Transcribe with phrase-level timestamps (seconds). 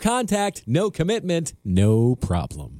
[0.00, 2.79] contact, no commitment, no problem.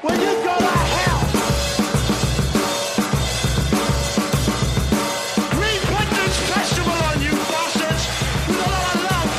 [0.00, 1.20] When you go to hell,
[5.58, 8.04] we put this festival on you bastards
[8.46, 9.30] with a lot of love.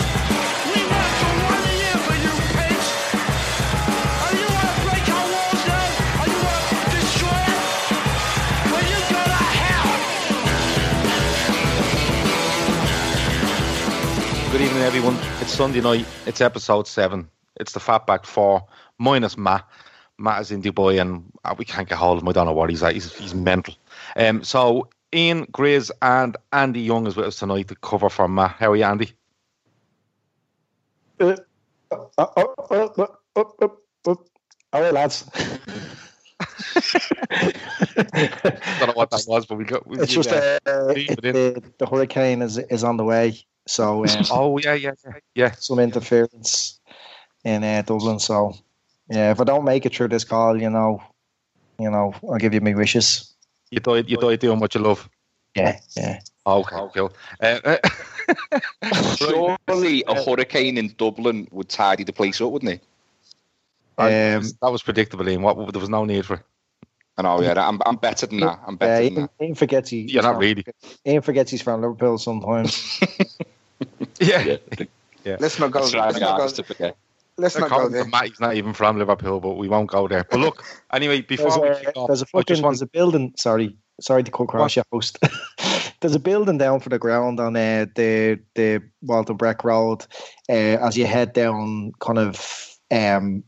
[0.68, 2.88] We work for one year for you pigs.
[4.20, 5.88] And you want to break our walls now?
[6.20, 7.64] And you want to destroy it?
[8.74, 9.88] When you go to hell.
[14.52, 15.16] Good evening, everyone.
[15.40, 16.06] It's Sunday night.
[16.26, 17.30] It's episode seven.
[17.56, 19.66] It's the Fatback Four minus Matt.
[20.20, 22.30] Matt is in Dubai, and uh, we can't get hold of him.
[22.30, 22.94] I don't know what he's at.
[22.94, 23.76] He's, he's mental.
[24.16, 28.52] Um, so Ian Grizz and Andy Young is with us tonight to cover for Matt.
[28.60, 29.14] How are you, Andy?
[31.20, 31.36] Uh,
[31.92, 33.68] uh, uh, uh, uh, uh, uh,
[34.08, 34.16] uh.
[34.72, 35.26] All right, lads.
[38.80, 39.86] don't know what that was, but we got.
[39.88, 44.26] We, It's just uh, it the, the hurricane is is on the way, so um,
[44.32, 45.52] Oh yeah, yeah, yeah, yeah.
[45.52, 46.80] some interference
[47.44, 48.20] in uh, Dublin.
[48.20, 48.54] So
[49.10, 51.02] yeah, if I don't make it through this call, you know,
[51.80, 53.34] you know, I'll give you my wishes.
[53.72, 54.10] You died.
[54.10, 55.10] You died doing what you love.
[55.56, 56.20] Yeah, yeah.
[56.46, 57.12] Okay, cool.
[57.42, 57.78] Uh,
[59.16, 62.84] Surely a hurricane in Dublin would tidy the place up, wouldn't it?
[63.98, 65.42] that, Um, was, that was predictable, Ian.
[65.42, 66.36] What there was no need for.
[66.36, 66.42] it.
[67.18, 68.60] I know, yeah, I'm, I'm better than that.
[68.66, 69.46] I'm Yeah, better than Ian, that.
[69.46, 70.02] Ian forgets he.
[70.02, 70.66] You're not really.
[71.06, 73.00] Ian forgets he's from Liverpool sometimes.
[75.26, 75.38] Yeah.
[75.40, 75.80] Let's not go.
[75.80, 76.02] That's there.
[76.02, 76.94] right, Let's not go,
[77.40, 78.06] let's not go there.
[78.24, 80.24] he's not even from Liverpool, but we won't go there.
[80.24, 80.64] But look,
[80.94, 82.88] anyway, There's before we a, kick off, there's a I fucking just want there's a
[82.88, 83.34] building.
[83.38, 85.20] Sorry, sorry to cut across your host.
[86.02, 90.06] there's a building down for the ground on uh, the the Walton Breck Road
[90.50, 93.44] uh, as you head down, kind of um,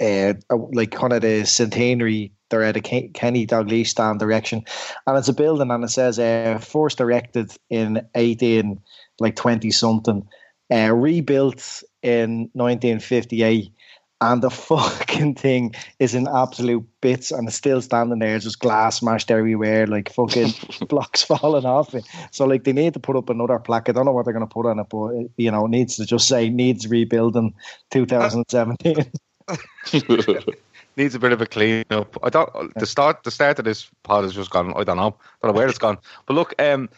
[0.00, 0.34] uh,
[0.72, 2.32] like kind of the centenary.
[2.50, 4.64] They're at the Ken- Kenny Dalglish stand direction,
[5.06, 8.80] and it's a building, and it says uh, first erected in eighteen
[9.20, 10.26] like twenty something,
[10.72, 13.72] uh, rebuilt in nineteen fifty eight
[14.20, 18.58] and the fucking thing is in absolute bits and it's still standing there, It's just
[18.58, 20.52] glass smashed everywhere, like fucking
[20.88, 22.04] blocks falling off it.
[22.30, 23.88] So like they need to put up another plaque.
[23.88, 25.96] I don't know what they're gonna put on it, but it, you know, it needs
[25.96, 27.54] to just say needs rebuilding
[27.90, 29.10] 2017.
[30.96, 32.18] needs a bit of a clean up.
[32.22, 32.74] I don't.
[32.74, 34.74] The start, the start of this pod has just gone.
[34.76, 35.16] I don't know.
[35.16, 35.98] I don't know where it's gone.
[36.26, 36.90] But look, um,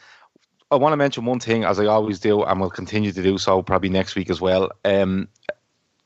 [0.71, 3.39] I want to mention one thing, as I always do, and will continue to do
[3.39, 4.71] so probably next week as well.
[4.85, 5.29] Um,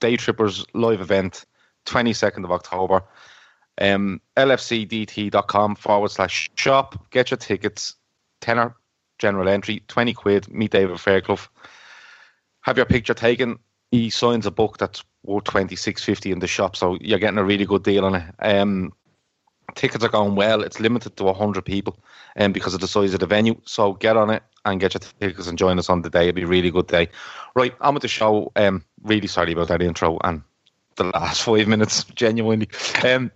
[0.01, 1.45] Day Trippers live event,
[1.85, 3.03] twenty second of October.
[3.79, 7.11] Um, lfcdt.com forward slash shop.
[7.11, 7.95] Get your tickets.
[8.41, 8.75] Tenner
[9.19, 10.49] general entry, twenty quid.
[10.49, 11.49] Meet David Fairclough.
[12.63, 13.59] Have your picture taken.
[13.91, 17.39] He signs a book that's worth twenty six fifty in the shop, so you're getting
[17.39, 18.25] a really good deal on it.
[18.39, 18.95] Um,
[19.75, 20.63] tickets are going well.
[20.63, 21.99] It's limited to hundred people,
[22.37, 23.61] um, because of the size of the venue.
[23.65, 26.29] So get on it and get your tickets and join us on the day.
[26.29, 27.09] It'll be a really good day.
[27.55, 28.53] Right, on with the show.
[28.57, 30.43] Um, really sorry about that intro and
[30.97, 32.05] the last five minutes.
[32.05, 32.69] Genuinely.
[33.05, 33.31] Um,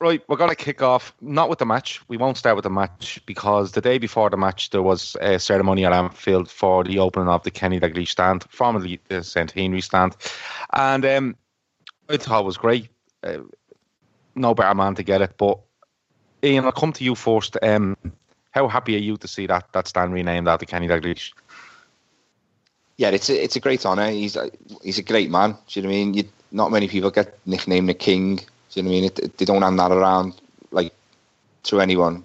[0.00, 2.00] right, we're gonna kick off not with the match.
[2.08, 5.38] We won't start with the match because the day before the match there was a
[5.38, 10.16] ceremony at Anfield for the opening of the Kenny Dalglish stand, formerly the Centenary stand,
[10.72, 11.36] and um,
[12.08, 12.88] I thought it was great.
[13.22, 13.38] Uh,
[14.34, 15.34] no better man to get it.
[15.36, 15.58] But
[16.42, 17.56] Ian, I'll come to you first.
[17.62, 17.96] Um,
[18.50, 21.32] how happy are you to see that that stand renamed after Kenny Dalglish?
[22.96, 24.10] Yeah, it's a, it's a great honour.
[24.10, 24.50] He's a,
[24.82, 25.52] he's a great man.
[25.68, 26.14] Do you know what I mean?
[26.14, 28.36] You, not many people get nicknamed the King.
[28.36, 28.42] Do
[28.74, 29.04] you know what I mean?
[29.04, 30.34] It, it- they don't have that around
[30.70, 30.92] like
[31.64, 32.24] to anyone.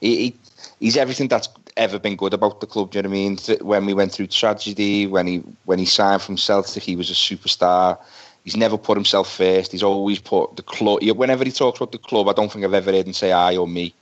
[0.00, 0.36] He, he
[0.80, 2.90] he's everything that's ever been good about the club.
[2.90, 3.38] Do you know what I mean?
[3.62, 7.14] When we went through tragedy, when he when he signed from Celtic, he was a
[7.14, 7.98] superstar.
[8.44, 9.72] He's never put himself first.
[9.72, 11.02] He's always put the club.
[11.02, 13.56] Whenever he talks about the club, I don't think I've ever heard him say I
[13.56, 13.94] or me.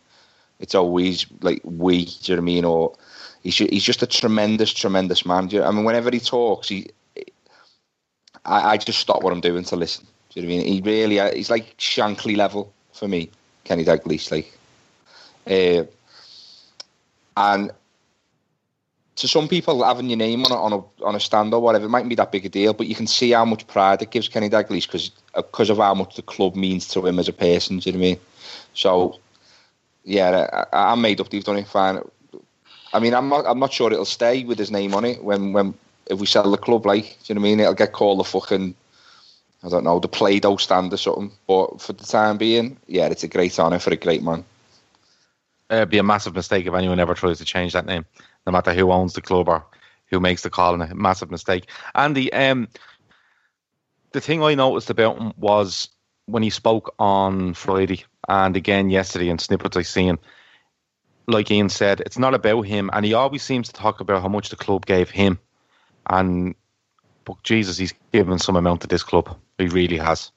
[0.61, 2.05] It's always like we.
[2.05, 2.65] Do you know what I mean?
[2.65, 2.95] Or
[3.43, 5.49] he's he's just a tremendous, tremendous man.
[5.51, 6.91] You- I mean, whenever he talks, he
[8.45, 10.07] I, I just stop what I'm doing to listen.
[10.31, 10.75] Do you know what I mean?
[10.75, 13.31] He really uh, he's like Shankly level for me,
[13.65, 14.31] Kenny Dalglish.
[14.31, 14.53] Like,
[15.47, 15.85] uh,
[17.37, 17.71] and
[19.17, 21.87] to some people, having your name on a, on a on a stand or whatever,
[21.87, 24.11] it mightn't be that big a deal, but you can see how much pride it
[24.11, 27.33] gives Kenny Dalglish because because of how much the club means to him as a
[27.33, 27.79] person.
[27.79, 28.21] Do you know what I mean?
[28.75, 29.19] So,
[30.09, 31.33] yeah, I, I'm made up.
[31.33, 32.01] You've done it fine.
[32.93, 35.53] I mean, I'm not I'm not sure it'll stay with his name on it when
[35.53, 35.75] when
[36.07, 36.87] if we sell the club.
[36.87, 37.61] Like, do you know what I mean?
[37.61, 38.75] It'll get called the fucking
[39.63, 41.31] I don't know the Play-Doh stand or something.
[41.47, 44.45] But for the time being, yeah, it's a great honour for a great man.
[45.69, 48.07] It'd be a massive mistake if anyone ever tries to change that name,
[48.47, 49.67] no matter who owns the club or
[50.07, 50.73] who makes the call.
[50.73, 51.69] And a massive mistake.
[51.95, 52.69] Andy, um,
[54.13, 55.91] the thing I noticed about him was
[56.25, 60.19] when he spoke on Friday and again yesterday in snippets I seen.
[61.27, 64.29] Like Ian said, it's not about him, and he always seems to talk about how
[64.29, 65.39] much the club gave him.
[66.09, 66.55] And
[67.25, 69.37] but Jesus, he's given some amount to this club.
[69.59, 70.33] He really has.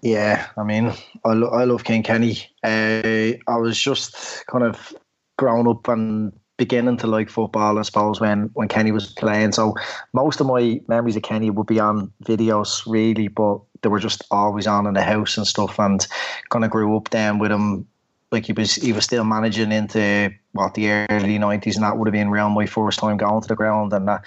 [0.00, 0.92] Yeah, I mean,
[1.24, 2.38] I, lo- I love King Kenny.
[2.62, 4.94] Uh, I was just kind of
[5.38, 9.52] grown up and beginning to like football, I suppose, when, when Kenny was playing.
[9.52, 9.74] So
[10.12, 14.24] most of my memories of Kenny would be on videos, really, but they were just
[14.32, 15.78] always on in the house and stuff.
[15.78, 16.04] And
[16.48, 17.86] kind of grew up then with him.
[18.32, 22.08] Like he was, he was still managing into what the early nineties, and that would
[22.08, 23.92] have been around my first time going to the ground.
[23.92, 24.24] And that,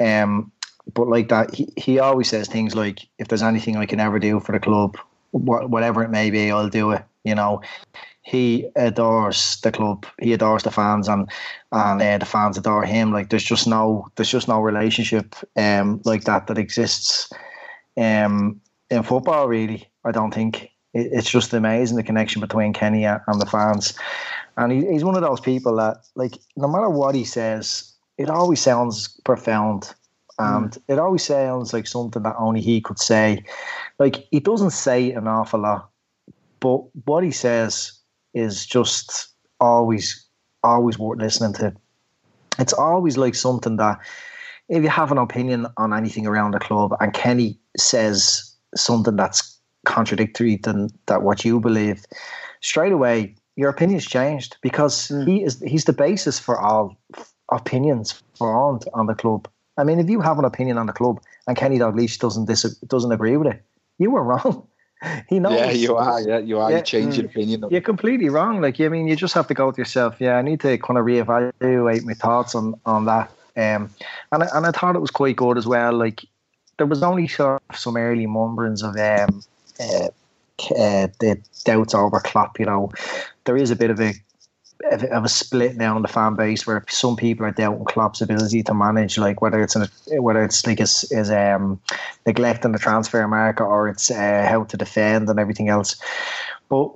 [0.00, 0.50] um,
[0.92, 4.18] but like that, he, he always says things like, "If there's anything I can ever
[4.18, 4.96] do for the club,
[5.30, 7.62] wh- whatever it may be, I'll do it." You know,
[8.22, 10.06] he adores the club.
[10.20, 11.30] He adores the fans, and
[11.70, 13.12] and uh, the fans adore him.
[13.12, 17.30] Like there's just no there's just no relationship um like that that exists
[17.96, 18.60] um
[18.94, 19.48] in football.
[19.48, 23.94] Really, I don't think it, it's just amazing the connection between Kenny and the fans.
[24.56, 28.30] And he, he's one of those people that, like, no matter what he says, it
[28.30, 29.92] always sounds profound
[30.38, 30.92] and hmm.
[30.92, 33.44] it always sounds like something that only he could say.
[33.98, 35.90] Like he doesn't say an awful lot,
[36.60, 37.92] but what he says
[38.34, 39.28] is just
[39.60, 40.24] always,
[40.62, 41.74] always worth listening to.
[42.58, 43.98] It's always like something that
[44.68, 49.58] if you have an opinion on anything around the club and Kenny says something that's
[49.84, 52.04] contradictory than that what you believe,
[52.60, 56.96] straight away your opinion's changed because he is he's the basis for all
[57.52, 59.48] opinions formed on the club.
[59.76, 62.78] I mean, if you have an opinion on the club and Kenny Dalglish doesn't dis-
[62.86, 63.62] doesn't agree with it,
[63.98, 64.66] you were wrong.
[65.28, 65.54] he knows.
[65.54, 66.20] Yeah, you are.
[66.20, 66.70] Yeah, you are.
[66.70, 66.78] Yeah.
[66.78, 67.64] You change your opinion.
[67.70, 68.60] You're completely wrong.
[68.60, 70.16] Like, I mean, you just have to go with yourself.
[70.18, 73.30] Yeah, I need to kind of reevaluate my thoughts on on that.
[73.56, 73.90] Um,
[74.32, 75.92] and I, and I thought it was quite good as well.
[75.92, 76.24] Like,
[76.76, 79.42] there was only sort of some early murmurings of um,
[79.80, 80.08] uh,
[80.70, 82.58] uh, the doubts over Klopp.
[82.58, 82.92] You know,
[83.44, 84.14] there is a bit of a
[84.90, 88.62] of a- split now in the fan base where some people are doubting Klopp's ability
[88.64, 89.88] to manage, like whether it's an,
[90.20, 91.80] whether it's like his, his um,
[92.26, 95.96] neglecting the transfer market or it's uh, how to defend and everything else.
[96.68, 96.90] But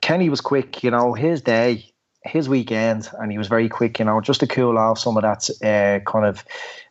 [0.00, 1.90] Kenny was quick, you know, his day,
[2.24, 5.22] his weekend, and he was very quick, you know, just to cool off some of
[5.22, 6.44] that uh, kind of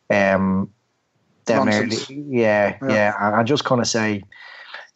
[0.10, 0.72] um,
[1.50, 1.68] them
[2.30, 2.88] yeah, Yeah.
[2.90, 4.24] yeah, and, and just kind of say,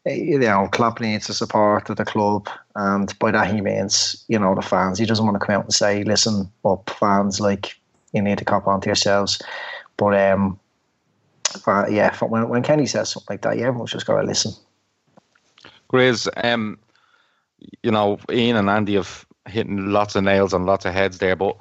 [0.05, 4.23] eh, you know, Klopp needs the support of the club, and by that he means,
[4.27, 4.99] you know, the fans.
[4.99, 7.75] He doesn't want to come out and say, "Listen, up, fans, like
[8.13, 9.41] you need to cop onto yourselves."
[9.97, 10.59] But um,
[11.67, 14.27] uh, yeah, for- when when Kenny says something like that, yeah, everyone's just got to
[14.27, 14.53] listen.
[15.91, 16.79] Grizz, um,
[17.83, 21.35] you know, Ian and Andy have hitting lots of nails on lots of heads there,
[21.35, 21.57] but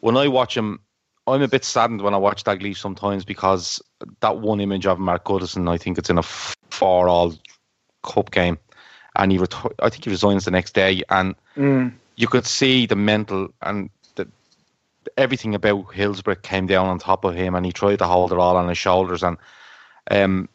[0.00, 0.80] when I watch him,
[1.26, 3.82] I'm a bit saddened when I watch Dalglish sometimes because
[4.20, 7.34] that one image of Mark Goodison, I think it's in a four all
[8.02, 8.58] cup game,
[9.16, 11.92] and he reti- I think he resigns the next day, and Mm.
[12.16, 14.28] you could see the mental and the,
[15.16, 18.38] everything about Hillsborough came down on top of him, and he tried to hold it
[18.38, 19.22] all on his shoulders.
[19.22, 19.36] And
[20.10, 20.48] um,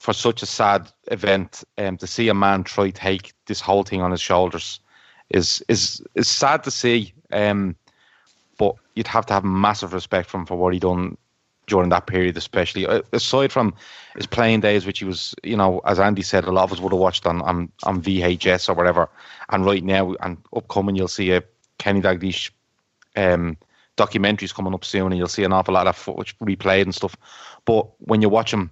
[0.00, 4.02] for such a sad event, um, to see a man try take this whole thing
[4.02, 4.80] on his shoulders
[5.30, 7.12] is is is sad to see.
[7.32, 7.76] Um,
[8.96, 11.16] you'd have to have massive respect for him for what he done
[11.66, 13.74] during that period, especially Uh, aside from
[14.16, 16.80] his playing days, which he was, you know, as Andy said, a lot of us
[16.80, 19.08] would have watched on on, on VHS or whatever.
[19.50, 21.42] And right now, and upcoming, you'll see a
[21.78, 22.50] Kenny Dalglish
[23.16, 23.56] um,
[23.96, 27.16] documentaries coming up soon, and you'll see an awful lot of footage replayed and stuff.
[27.64, 28.70] But when you watch him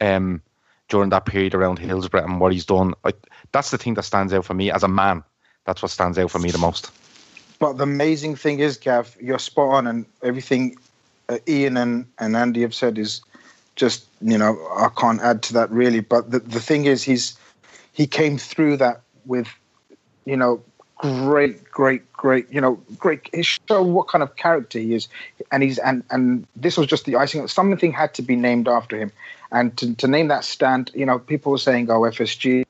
[0.00, 0.42] um,
[0.88, 3.12] during that period around Hillsborough and what he's done, I,
[3.52, 5.22] that's the thing that stands out for me as a man.
[5.66, 6.90] That's what stands out for me the most.
[7.60, 10.76] But the amazing thing is, Gav, you're spot on, and everything
[11.28, 13.20] uh, Ian and, and Andy have said is
[13.76, 16.00] just, you know, I can't add to that really.
[16.00, 17.38] But the, the thing is, he's
[17.92, 19.46] he came through that with,
[20.24, 20.62] you know,
[20.96, 22.50] great, great, great.
[22.50, 23.28] You know, great.
[23.34, 25.06] He showed what kind of character he is,
[25.52, 27.46] and he's and and this was just the icing.
[27.46, 29.12] Something had to be named after him,
[29.52, 32.64] and to, to name that stand, you know, people were saying, "Oh, FSG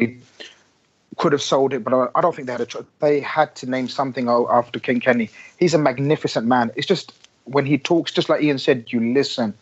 [1.17, 2.67] could have sold it," but I, don't think they had a.
[2.67, 5.31] Tr- they had to name something after King Kenny.
[5.59, 6.71] He's a magnificent man.
[6.76, 7.12] It's just
[7.45, 9.55] when he talks, just like Ian said, you listen,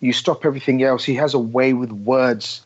[0.00, 1.04] you stop everything else.
[1.04, 2.62] He has a way with words.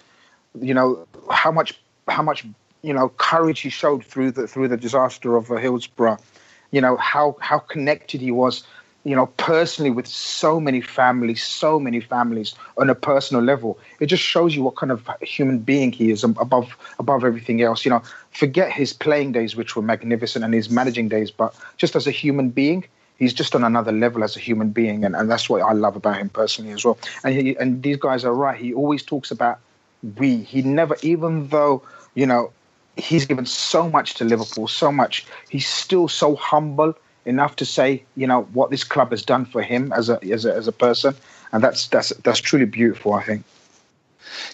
[0.60, 1.78] You know how much
[2.08, 2.46] how much
[2.82, 6.18] you know courage he showed through the through the disaster of uh, Hillsborough.
[6.70, 8.64] You know how how connected he was.
[9.04, 13.78] You know personally with so many families, so many families on a personal level.
[13.98, 17.84] It just shows you what kind of human being he is above above everything else.
[17.84, 18.02] You know,
[18.32, 22.10] forget his playing days, which were magnificent, and his managing days, but just as a
[22.10, 22.84] human being,
[23.18, 25.96] he's just on another level as a human being, and, and that's what I love
[25.96, 26.98] about him personally as well.
[27.24, 28.58] And he, and these guys are right.
[28.58, 29.60] He always talks about
[30.16, 30.38] we.
[30.38, 31.82] He never, even though
[32.14, 32.52] you know
[32.96, 35.24] he's given so much to Liverpool, so much.
[35.48, 39.62] He's still so humble enough to say, you know, what this club has done for
[39.62, 41.14] him as a as a, as a person,
[41.52, 43.14] and that's that's that's truly beautiful.
[43.14, 43.44] I think.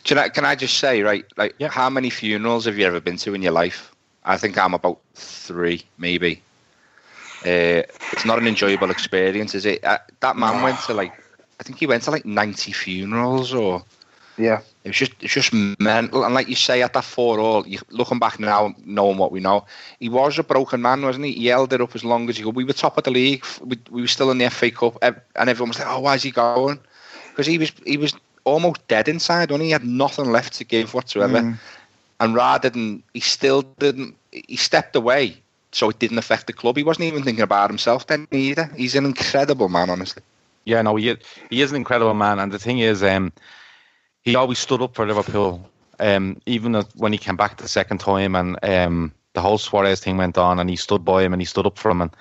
[0.04, 3.16] Can I, can I just say, right, like, how many funerals have you ever been
[3.18, 3.92] to in your life?
[4.25, 6.42] I think I'm about three, maybe.
[7.44, 7.82] Uh,
[8.12, 9.85] it's not an enjoyable experience, is it?
[9.85, 11.12] Uh, that man went to like,
[11.61, 13.85] I think he went to like 90 funerals, or
[14.38, 14.61] Yeah.
[14.87, 16.25] It was just it's just mental.
[16.25, 19.40] And like you say, at that four all, you, looking back now, knowing what we
[19.40, 19.66] know,
[20.00, 21.33] he was a broken man, wasn't he?
[21.33, 22.57] He held it up as long as he could.
[22.57, 23.45] We were top of the league.
[23.64, 26.25] We, we were still in the FA Cup, and everyone was like, "Oh, why is
[26.25, 26.71] he going?"
[27.31, 28.14] Because he was he was
[28.45, 29.50] almost dead inside.
[29.50, 31.59] When he had nothing left to give whatsoever, Mm.
[32.21, 35.43] and rather than he still didn't, he stepped away.
[35.73, 36.76] So it didn't affect the club.
[36.76, 38.71] He wasn't even thinking about himself then either.
[38.76, 40.23] He's an incredible man, honestly.
[40.64, 41.16] Yeah, no, he
[41.50, 43.33] he is an incredible man, and the thing is, um,
[44.26, 45.71] he always stood up for Liverpool.
[46.00, 50.16] Um, even when he came back the second time, and um, the whole Suarez thing
[50.16, 52.16] went on, and he stood by him and he stood up for him, and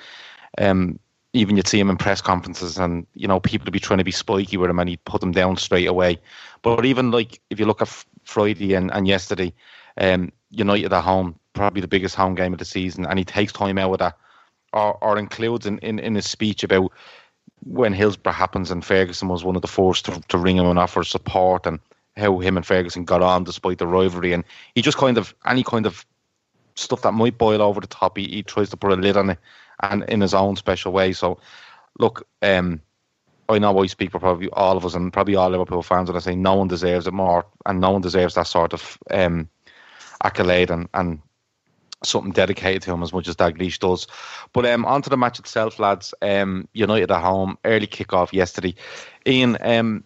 [0.59, 0.99] um,
[1.33, 4.05] even you'd see him in press conferences, and you know people would be trying to
[4.05, 6.19] be spiky with him, and he'd put them down straight away.
[6.61, 9.51] But even like if you look at Friday and, and yesterday,
[9.97, 13.51] um, United at home, probably the biggest home game of the season, and he takes
[13.51, 14.17] time out of that,
[14.73, 16.93] or, or includes in, in, in his speech about
[17.63, 20.77] when Hillsborough happens and Ferguson was one of the first to, to ring him and
[20.77, 21.79] offer support and
[22.17, 24.43] how him and Ferguson got on despite the rivalry and
[24.73, 26.05] he just kind of any kind of
[26.75, 29.31] stuff that might boil over the top he, he tries to put a lid on
[29.31, 29.39] it
[29.81, 31.39] and in his own special way so
[31.99, 32.81] look um
[33.47, 36.17] I know I speak for probably all of us and probably all Liverpool fans when
[36.17, 39.49] I say no one deserves it more and no one deserves that sort of um
[40.23, 41.21] accolade and, and
[42.03, 44.07] something dedicated to him as much as Dalglish does.
[44.53, 46.13] But um, on to the match itself, lads.
[46.21, 48.75] Um, United at home, early kickoff yesterday.
[49.25, 50.03] Ian, um,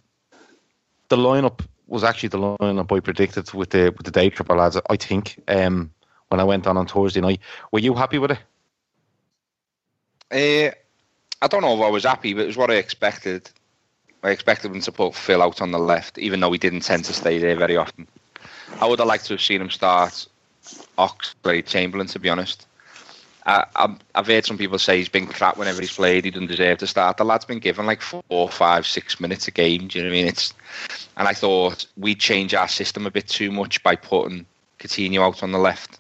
[1.10, 4.80] the lineup was actually the lineup I predicted with the with the day tripper, lads.
[4.90, 5.92] I think um,
[6.30, 7.42] when I went on on Thursday night.
[7.72, 8.40] Were you happy with it?
[10.32, 10.72] Uh,
[11.42, 13.50] I don't know if I was happy, but it was what I expected.
[14.24, 17.06] I expected him to put Phil out on the left, even though he didn't tend
[17.06, 18.08] to stay there very often.
[18.80, 20.28] I would have liked to have seen him start
[20.98, 22.68] Oxlade Chamberlain, to be honest.
[23.46, 23.66] I,
[24.14, 26.26] I've heard some people say he's been crap whenever he's played.
[26.26, 27.18] He doesn't deserve to start.
[27.18, 29.88] The lad's been given like four, five, six minutes a game.
[29.88, 30.28] Do you know what I mean?
[30.28, 30.54] It's,
[31.20, 34.46] and I thought we'd change our system a bit too much by putting
[34.80, 36.00] Coutinho out on the left.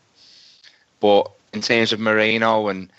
[1.01, 2.89] But in terms of Moreno, and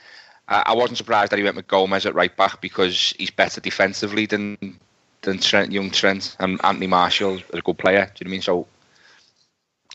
[0.46, 3.60] I, I wasn't surprised that he went with Gomez at right back because he's better
[3.60, 4.78] defensively than
[5.22, 8.10] than Trent, young Trent, and Anthony Martial is a good player.
[8.14, 8.42] Do you know what I mean?
[8.42, 8.66] So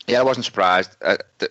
[0.08, 0.96] yeah, I wasn't surprised.
[1.02, 1.50] Uh, the,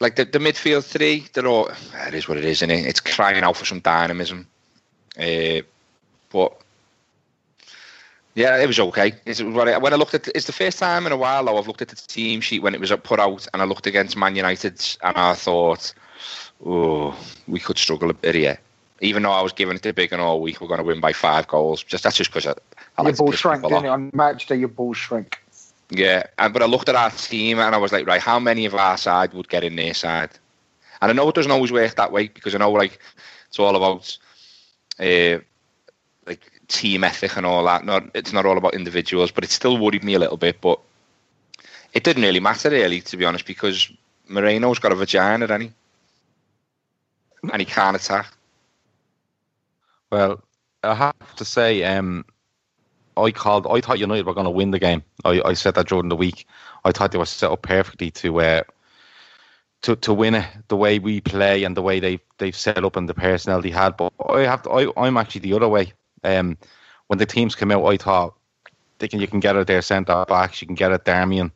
[0.00, 1.68] like the, the midfield three, they're all
[2.08, 2.86] it is what it is, isn't it?
[2.86, 4.48] It's crying out for some dynamism.
[5.16, 5.62] Uh,
[6.30, 6.60] but
[8.34, 9.14] yeah, it was okay.
[9.26, 11.82] It's when I looked at it's the first time in a while though I've looked
[11.82, 14.84] at the team sheet when it was put out and I looked against Man United
[15.02, 15.94] and I thought,
[16.64, 18.58] oh, we could struggle a bit here.
[19.00, 21.00] Even though I was giving it the big and all week, we're going to win
[21.00, 21.82] by five goals.
[21.82, 22.52] Just that's just because I,
[22.96, 23.88] I your like ball shrank, didn't it?
[23.88, 25.40] On match day, your ball shrank.
[25.90, 28.64] Yeah, and but I looked at our team and I was like, right, how many
[28.64, 30.30] of our side would get in their side?
[31.00, 32.98] And I know it doesn't always work that way because I know like
[33.48, 34.16] it's all about
[34.98, 35.38] uh,
[36.26, 37.84] like team ethic and all that.
[37.84, 40.60] Not it's not all about individuals, but it still worried me a little bit.
[40.60, 40.80] But
[41.92, 43.90] it didn't really matter really, to be honest, because
[44.28, 45.72] Moreno's got a vagina, hasn't he?
[47.52, 48.32] And he can't attack.
[50.10, 50.42] Well,
[50.82, 52.24] I have to say, um,
[53.16, 53.66] I called.
[53.70, 55.02] I thought United were going to win the game.
[55.24, 56.46] I, I said that during the week.
[56.84, 58.62] I thought they were set up perfectly to uh,
[59.82, 62.96] to to win it the way we play and the way they they've set up
[62.96, 63.96] and the personnel they had.
[63.96, 65.92] But I have to, I I'm actually the other way.
[66.24, 66.58] Um,
[67.08, 68.34] when the teams came out, I thought
[68.98, 71.50] they can you can get it their centre backs, you can get it Darmian.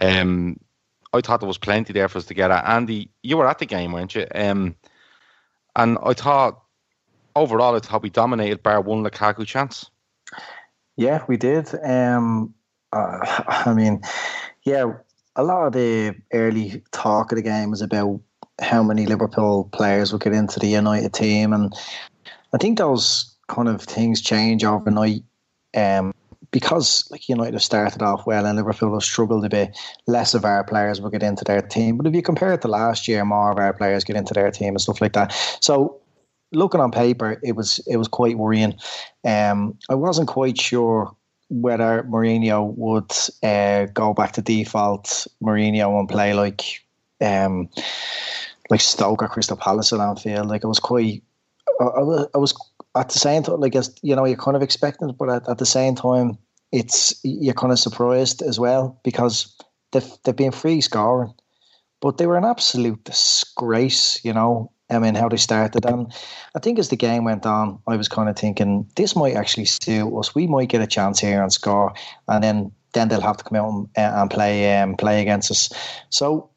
[0.00, 0.58] Um,
[1.12, 2.68] I thought there was plenty there for us to get at.
[2.68, 4.26] Andy, you were at the game, weren't you?
[4.34, 4.76] Um,
[5.74, 6.62] and I thought
[7.34, 9.90] overall, I thought we dominated bar one Lukaku chance.
[10.96, 11.68] Yeah, we did.
[11.84, 12.54] Um,
[12.92, 13.18] uh,
[13.66, 14.00] I mean,
[14.64, 14.92] yeah,
[15.36, 18.20] a lot of the early talk of the game was about
[18.60, 21.72] how many Liverpool players would get into the United team, and
[22.54, 25.22] I think those kind of things change overnight.
[25.76, 26.14] Um,
[26.50, 29.76] because like United have started off well and Liverpool have struggled a bit,
[30.06, 31.96] less of our players will get into their team.
[31.96, 34.50] But if you compare it to last year, more of our players get into their
[34.50, 35.32] team and stuff like that.
[35.60, 36.00] So
[36.52, 38.74] looking on paper, it was it was quite worrying.
[39.24, 41.14] Um, I wasn't quite sure
[41.48, 43.12] whether Mourinho would
[43.42, 46.82] uh, go back to default Mourinho and play like
[47.20, 47.68] um,
[48.70, 50.48] like Stoke or Crystal Palace at Anfield.
[50.48, 51.22] Like I was quite,
[51.80, 52.52] I, I, was, I was
[52.96, 55.58] at the same time, like you know, you're kind of expecting, it, but at, at
[55.58, 56.38] the same time,
[56.72, 59.54] it's you're kind of surprised as well because
[59.92, 61.32] they've they've been free scoring,
[62.00, 64.24] but they were an absolute disgrace.
[64.24, 65.84] You know, I mean, how they started.
[65.84, 66.12] And
[66.54, 69.66] I think as the game went on, I was kind of thinking this might actually
[69.66, 70.34] suit us.
[70.34, 71.92] We might get a chance here and score,
[72.28, 75.70] and then then they'll have to come out and, and play um, play against us.
[76.10, 76.50] So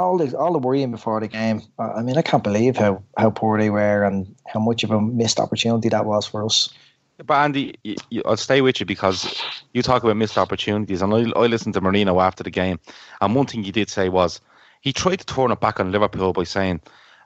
[0.00, 1.62] all the all the worrying before the game.
[1.78, 5.00] I mean, I can't believe how how poor they were and how much of a
[5.00, 6.70] missed opportunity that was for us.
[7.24, 9.42] But Andy, you, you, I'll stay with you because
[9.74, 12.80] you talk about missed opportunities, and I, I listened to Mourinho after the game,
[13.20, 14.40] and one thing he did say was
[14.80, 16.80] he tried to turn it back on Liverpool by saying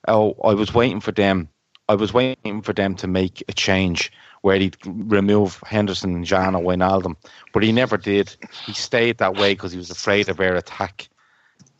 [0.08, 1.48] oh, I was waiting for them.
[1.88, 6.54] I was waiting for them to make a change where he'd remove Henderson and Can
[6.54, 7.16] or Wijnaldum,
[7.52, 8.34] but he never did.
[8.66, 11.08] He stayed that way because he was afraid of their attack.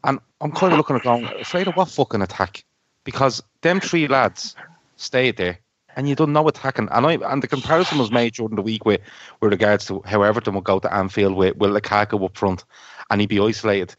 [0.04, 2.64] And I'm kind of looking at going, afraid of what fucking attack?
[3.04, 4.54] Because them three lads
[4.96, 5.58] stayed there
[5.96, 6.88] and you don't know attacking.
[6.90, 9.00] And I and the comparison was made during the week with,
[9.40, 12.64] with regards to how Everton would go to Anfield with, with Lukaku up front
[13.11, 13.96] and he'd be isolated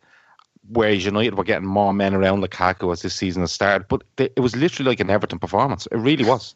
[0.70, 3.88] whereas United were getting more men around Lukaku as this season has started.
[3.88, 5.88] But it was literally like an Everton performance.
[5.92, 6.56] It really was.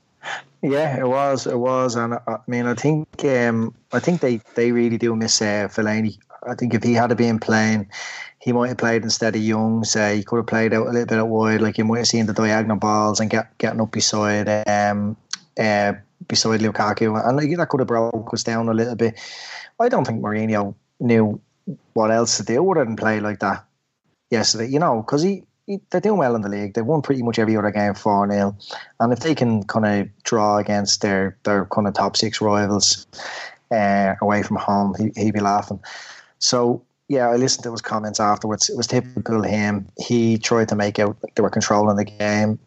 [0.62, 1.48] Yeah, it was.
[1.48, 5.16] It was, and uh, I mean, I think, um, I think they, they really do
[5.16, 6.18] miss uh, Fellaini.
[6.48, 7.90] I think if he had been playing,
[8.40, 9.84] he might have played instead of Young.
[9.84, 12.08] Say he could have played out a little bit at wide, like you might have
[12.08, 15.18] seen the diagonal balls and get getting up beside um
[15.60, 15.94] uh
[16.28, 19.20] beside Lukaku, and like that could have broke us down a little bit.
[19.80, 21.40] I don't think Mourinho knew
[21.94, 23.66] what else to do other than play like that
[24.30, 26.74] yesterday, you know, because he, he, they're doing well in the league.
[26.74, 28.58] They've won pretty much every other game 4 0.
[29.00, 33.08] And if they can kind of draw against their, their kind of top six rivals
[33.72, 35.80] uh, away from home, he, he'd be laughing.
[36.40, 38.70] So, yeah, I listened to his comments afterwards.
[38.70, 39.88] It was typical him.
[39.98, 42.60] He tried to make out they were controlling the game.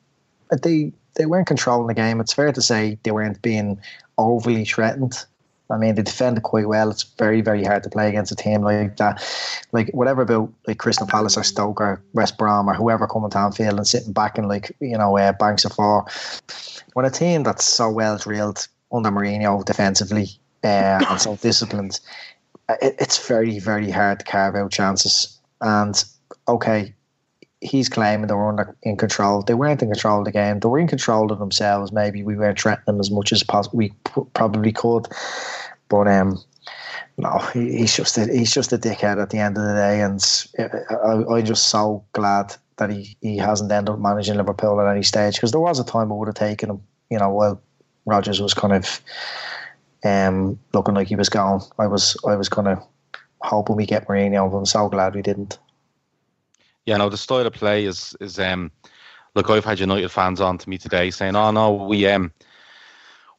[0.51, 2.21] But they, they weren't controlling the game.
[2.21, 3.81] It's fair to say they weren't being
[4.19, 5.25] overly threatened.
[5.73, 6.91] I mean, they defended quite well.
[6.91, 9.25] It's very, very hard to play against a team like that.
[9.73, 13.39] Like whatever about like Crystal Palace or Stoke or West Brom or whoever coming to
[13.39, 16.07] Anfield and sitting back in like you know uh, banks of four.
[16.93, 20.29] When a team that's so well drilled under Mourinho defensively
[20.63, 22.01] uh, and so disciplined,
[22.81, 25.39] it, it's very, very hard to carve out chances.
[25.61, 26.03] And
[26.49, 26.95] okay,
[27.61, 29.43] he's claiming they were under, in control.
[29.43, 30.61] They weren't in control of the game.
[30.61, 31.93] They were in control of themselves.
[31.93, 35.07] Maybe we weren't threatening them as much as pos- we p- probably could.
[35.89, 36.43] But um,
[37.19, 40.01] no, he, he's just a, he's just a dickhead at the end of the day,
[40.01, 40.21] and
[41.05, 45.03] I, I'm just so glad that he, he hasn't ended up managing Liverpool at any
[45.03, 46.83] stage because there was a time I would have taken him.
[47.11, 47.61] You know, while
[48.07, 49.01] Rodgers was kind of
[50.05, 52.83] um, looking like he was gone, I was I was kind of
[53.41, 54.51] hoping we get Mourinho.
[54.51, 55.59] But I'm so glad we didn't.
[56.87, 58.71] Yeah, no, the style of play is is um,
[59.35, 62.33] look, I've had United fans on to me today saying, "Oh no, we um."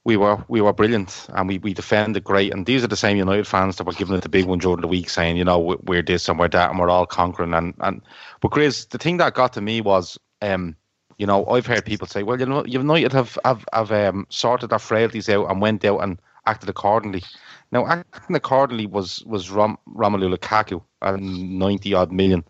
[0.05, 2.53] we were we were brilliant and we, we defended great.
[2.53, 4.81] And these are the same United fans that were giving it the big one during
[4.81, 7.53] the week, saying, you know, we're this and we're that and we're all conquering.
[7.53, 8.01] And and
[8.41, 10.75] but Chris, the thing that got to me was, um,
[11.17, 14.71] you know, I've heard people say, well, you know, United have have have um, sorted
[14.71, 17.23] their frailties out and went out and acted accordingly.
[17.71, 22.43] Now, acting accordingly was was Rom, Romelu Lukaku and ninety odd million.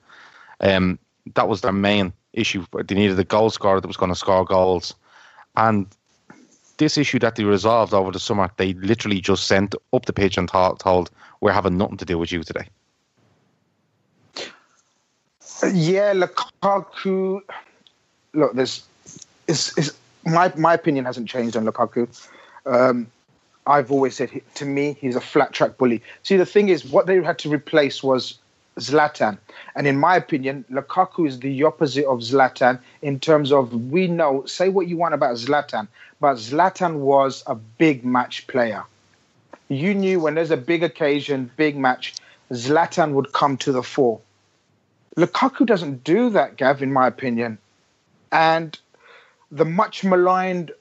[0.60, 1.00] Um,
[1.36, 2.66] that was their main issue.
[2.86, 4.96] They needed a goal scorer that was going to score goals,
[5.56, 5.88] and
[6.78, 10.38] this issue that they resolved over the summer, they literally just sent up the pitch
[10.38, 12.68] and told, told we're having nothing to do with you today.
[15.72, 17.42] Yeah, Lukaku.
[18.34, 18.84] Look, there's,
[19.48, 19.94] is is
[20.26, 22.08] my my opinion hasn't changed on Lukaku.
[22.66, 23.08] Um,
[23.66, 26.02] I've always said to me he's a flat track bully.
[26.24, 28.38] See, the thing is, what they had to replace was
[28.78, 29.38] Zlatan.
[29.76, 34.46] And in my opinion, Lukaku is the opposite of Zlatan in terms of we know,
[34.46, 35.88] say what you want about Zlatan,
[36.20, 38.84] but Zlatan was a big match player.
[39.70, 42.16] You knew when there's a big occasion, big match,
[42.52, 44.20] Zlatan would come to the fore.
[45.18, 47.58] Lukaku doesn't do that, Gav, in my opinion.
[48.32, 48.78] And
[49.52, 50.72] the much maligned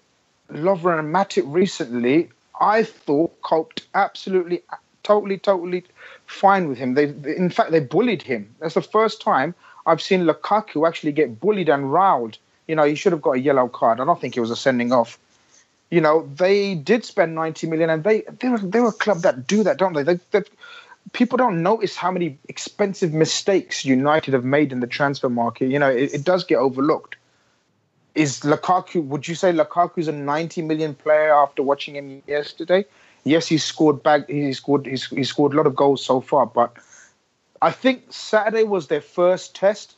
[0.50, 2.30] Lovren and Matip recently,
[2.62, 4.62] I thought coped absolutely,
[5.02, 5.84] totally, totally
[6.26, 6.94] fine with him.
[6.94, 7.04] They,
[7.36, 8.54] in fact, they bullied him.
[8.60, 12.38] That's the first time I've seen Lukaku actually get bullied and riled.
[12.68, 13.98] You know, he should have got a yellow card.
[13.98, 15.18] I don't think it was a sending off.
[15.90, 19.18] You know, they did spend 90 million, and they they were they were a club
[19.22, 20.04] that do that, don't they?
[20.04, 20.42] they, they
[21.12, 25.68] people don't notice how many expensive mistakes United have made in the transfer market.
[25.68, 27.16] You know, it, it does get overlooked.
[28.14, 29.04] Is Lukaku?
[29.04, 32.84] Would you say Lukaku's a 90 million player after watching him yesterday?
[33.24, 34.28] Yes, he scored back.
[34.28, 34.86] He scored.
[34.86, 36.76] He scored a lot of goals so far, but
[37.62, 39.94] I think Saturday was their first test,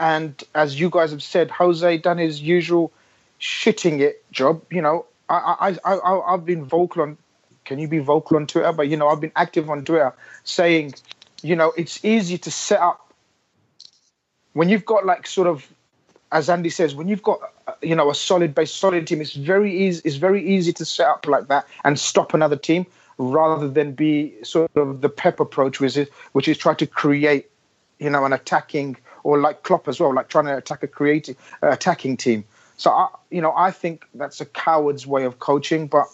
[0.00, 2.92] and as you guys have said, Jose done his usual
[3.40, 4.62] shitting it job.
[4.70, 7.16] You know, I I I I've been vocal on.
[7.64, 8.72] Can you be vocal on Twitter?
[8.72, 10.94] But you know, I've been active on Twitter saying,
[11.42, 13.12] you know, it's easy to set up
[14.54, 15.68] when you've got like sort of
[16.32, 17.40] as Andy says, when you've got
[17.82, 20.02] you know a solid base, solid team, it's very easy.
[20.04, 22.86] It's very easy to set up like that and stop another team
[23.18, 27.50] rather than be sort of the Pep approach, which is which is try to create,
[27.98, 31.36] you know, an attacking or like Klopp as well, like trying to attack a creative
[31.62, 32.44] uh, attacking team.
[32.76, 36.06] So I, you know, I think that's a coward's way of coaching, but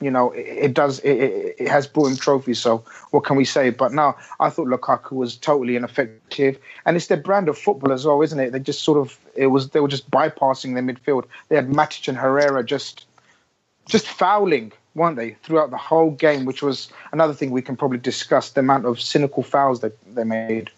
[0.00, 0.98] you know, it, it does.
[1.00, 2.58] It, it, has brought him trophies.
[2.58, 3.70] So what can we say?
[3.70, 8.04] But now I thought Lukaku was totally ineffective, and it's their brand of football as
[8.04, 8.52] well, isn't it?
[8.52, 11.24] They just sort of it was they were just bypassing their midfield.
[11.48, 13.06] They had Matic and Herrera just
[13.86, 16.44] just fouling, weren't they, throughout the whole game?
[16.44, 20.24] Which was another thing we can probably discuss the amount of cynical fouls that they
[20.24, 20.70] made.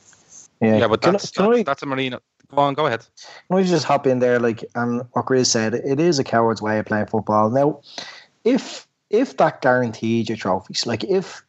[0.61, 2.21] Yeah, yeah but that's, can, that's, that's a Mourinho.
[2.51, 3.07] Go on, go ahead.
[3.49, 4.39] Can we just hop in there?
[4.39, 7.51] Like, and what Grizz said, it is a coward's way of playing football.
[7.51, 7.81] Now,
[8.45, 11.43] if if that guaranteed your trophies, like if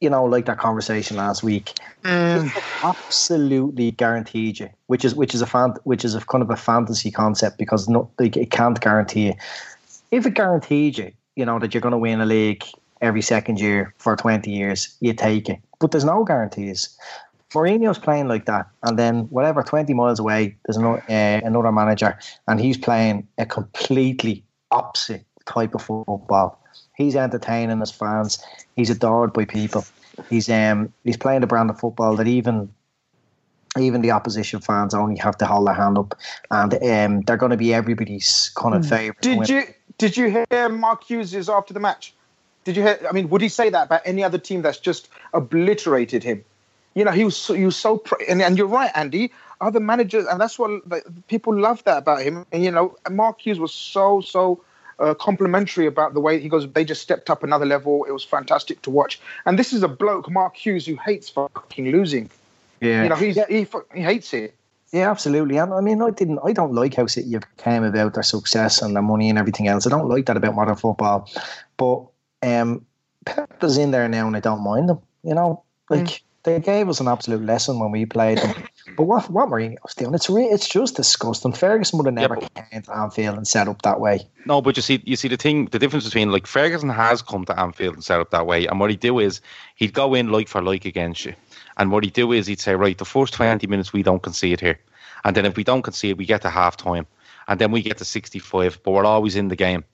[0.00, 2.50] you know, like that conversation last week, mm.
[2.82, 6.56] absolutely guaranteed you, which is which is a fan, which is a kind of a
[6.56, 9.34] fantasy concept because not like, it can't guarantee you.
[10.10, 12.64] If it guaranteed you, you know that you're going to win a league
[13.02, 15.58] every second year for 20 years, you take it.
[15.78, 16.96] But there's no guarantees.
[17.50, 22.16] Mourinho's playing like that, and then whatever 20 miles away, there's another, uh, another manager,
[22.46, 26.59] and he's playing a completely opposite type of football
[27.00, 28.44] He's entertaining his fans.
[28.76, 29.84] He's adored by people.
[30.28, 32.70] He's um he's playing the brand of football that even
[33.78, 36.18] even the opposition fans only have to hold their hand up,
[36.50, 38.90] and um, they're going to be everybody's kind of hmm.
[38.90, 39.22] favorite.
[39.22, 39.62] Did you
[39.98, 42.12] did you hear Mark Hughes after the match?
[42.64, 42.98] Did you hear?
[43.08, 46.44] I mean, would he say that about any other team that's just obliterated him?
[46.94, 49.32] You know, he was so, he was so and, and you're right, Andy.
[49.60, 52.46] Other managers, and that's what like, people love that about him.
[52.50, 54.62] And you know, Mark Hughes was so so
[55.00, 56.70] uh, complimentary about the way he goes.
[56.70, 58.04] They just stepped up another level.
[58.04, 59.20] It was fantastic to watch.
[59.46, 62.30] And this is a bloke, Mark Hughes, who hates fucking losing.
[62.80, 64.54] Yeah, you know, he's, he he hates it.
[64.92, 65.56] Yeah, absolutely.
[65.58, 66.40] And I mean, I didn't.
[66.44, 69.86] I don't like how City came about their success and their money and everything else.
[69.86, 71.30] I don't like that about modern football.
[71.76, 72.06] But
[72.42, 72.84] um,
[73.24, 75.00] Pep is in there now, and I don't mind them.
[75.22, 76.00] You know, like.
[76.00, 78.54] Mm they gave us an absolute lesson when we played them.
[78.96, 81.52] But what what Mourinho's doing, it's re- it's just disgusting.
[81.52, 84.26] Ferguson would have never yeah, came to Anfield and set up that way.
[84.46, 87.44] No, but you see, you see the thing, the difference between like Ferguson has come
[87.44, 89.40] to Anfield and set up that way, and what he'd do is
[89.76, 91.34] he'd go in like for like against you,
[91.76, 94.60] and what he'd do is he'd say, right, the first twenty minutes we don't concede
[94.60, 94.80] here,
[95.24, 97.06] and then if we don't concede, we get to half time,
[97.46, 99.84] and then we get to sixty five, but we're always in the game.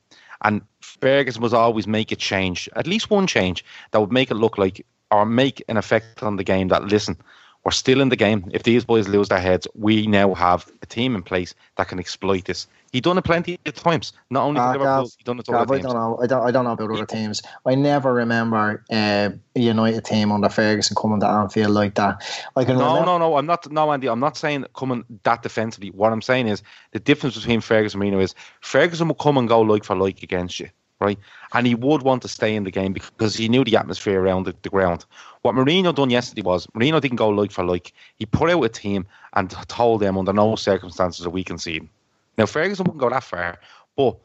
[0.43, 4.37] And Ferguson was always make a change, at least one change that would make it
[4.37, 7.17] look like or make an effect on the game that listen,
[7.65, 8.49] we're still in the game.
[8.53, 11.99] If these boys lose their heads, we now have a team in place that can
[11.99, 12.69] exploit this.
[12.93, 14.13] He done it plenty of times.
[14.31, 15.87] Not only uh, Liverpool, he done it to Gav, other teams.
[15.87, 16.19] I don't know.
[16.23, 17.43] I don't, I don't know about other teams.
[17.67, 22.23] I never remember uh, a United team under Ferguson coming to Anfield like that.
[22.55, 23.37] I can no, remember- no, no.
[23.37, 23.71] I'm not.
[23.71, 24.09] No, Andy.
[24.09, 25.91] I'm not saying coming that defensively.
[25.91, 29.49] What I'm saying is the difference between Ferguson and Mourinho is Ferguson will come and
[29.49, 30.69] go like for like against you
[31.01, 31.19] right?
[31.53, 34.45] And he would want to stay in the game because he knew the atmosphere around
[34.45, 35.05] the, the, ground.
[35.43, 37.93] What Mourinho done yesterday was Mourinho didn't go like for like.
[38.17, 41.89] He put out a team and told them under no circumstances that we concede.
[42.39, 43.59] Now Ferguson wouldn't go that far,
[43.97, 44.17] but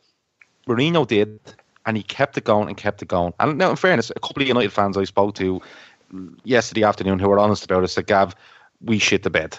[0.67, 1.39] Mourinho did,
[1.85, 3.33] and he kept it going and kept it going.
[3.39, 5.61] And now, in fairness, a couple of United fans I spoke to
[6.43, 8.35] yesterday afternoon who were honest about it said, "Gav,
[8.81, 9.57] we shit the bed."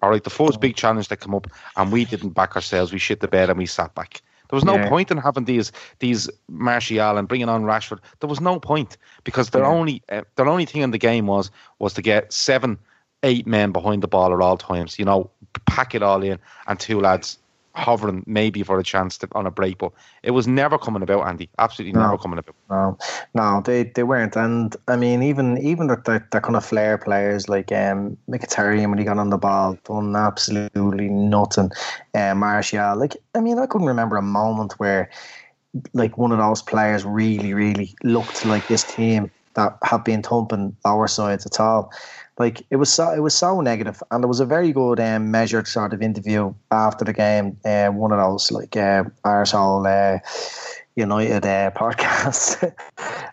[0.00, 0.60] All right, the first oh.
[0.60, 2.92] big challenge that come up, and we didn't back ourselves.
[2.92, 4.22] We shit the bed and we sat back.
[4.48, 4.88] There was no yeah.
[4.88, 8.00] point in having these these Martial and bringing on Rashford.
[8.20, 9.68] There was no point because their yeah.
[9.68, 12.78] only uh, their only thing in the game was was to get seven,
[13.22, 14.98] eight men behind the ball at all times.
[14.98, 15.30] You know,
[15.66, 17.38] pack it all in, and two lads
[17.78, 21.26] hovering maybe for a chance to, on a break, but it was never coming about,
[21.26, 21.48] Andy.
[21.58, 22.06] Absolutely No.
[22.06, 22.54] never coming about.
[22.68, 22.98] No,
[23.34, 24.36] no, they, they weren't.
[24.36, 28.88] And I mean, even even the, the, the kind of flair players like um, Mkhitaryan
[28.90, 31.70] when he got on the ball, done absolutely nothing.
[32.14, 35.10] Uh, Martial, like I mean, I couldn't remember a moment where
[35.92, 40.76] like one of those players really, really looked like this team that have been thumping
[40.84, 41.92] our sides at all.
[42.38, 45.30] Like it was so it was so negative, and there was a very good um,
[45.30, 47.58] measured sort of interview after the game.
[47.64, 50.20] Uh, one of those like uh, arsehole uh,
[50.94, 52.72] United uh, podcasts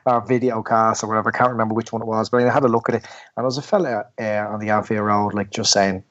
[0.05, 1.29] or video cast or whatever.
[1.29, 3.43] I can't remember which one it was, but I had a look at it, and
[3.43, 6.03] there was a fella uh, on the Anfield Road like just saying.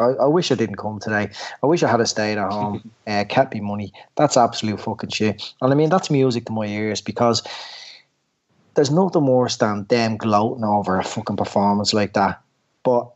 [0.00, 1.28] I, I wish I didn't come today.
[1.62, 2.90] I wish I had stayed at home.
[3.06, 3.92] uh, kept me money.
[4.16, 5.54] That's absolute fucking shit.
[5.60, 7.42] And I mean, that's music to my ears because
[8.80, 12.40] there's nothing worse than them gloating over a fucking performance like that.
[12.82, 13.10] But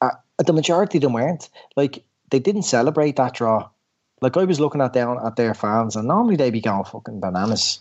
[0.00, 1.50] uh, the majority of them weren't.
[1.76, 3.68] Like, they didn't celebrate that draw.
[4.22, 7.20] Like, I was looking at down at their fans, and normally they'd be going fucking
[7.20, 7.80] bananas.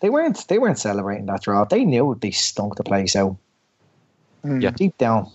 [0.00, 0.46] They weren't.
[0.48, 1.64] They weren't celebrating that draw.
[1.64, 3.38] They knew they stunk the place out.
[4.44, 4.68] Yeah.
[4.72, 5.30] deep down.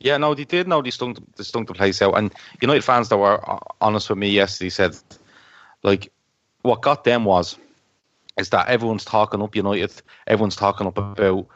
[0.00, 2.18] Yeah, no, they did know they stunk, they stunk the place out.
[2.18, 4.96] And United fans that were uh, honest with me yesterday said,
[5.84, 6.10] like,
[6.62, 7.56] what got them was,
[8.38, 10.02] is that everyone's talking up United.
[10.26, 11.46] Everyone's talking up about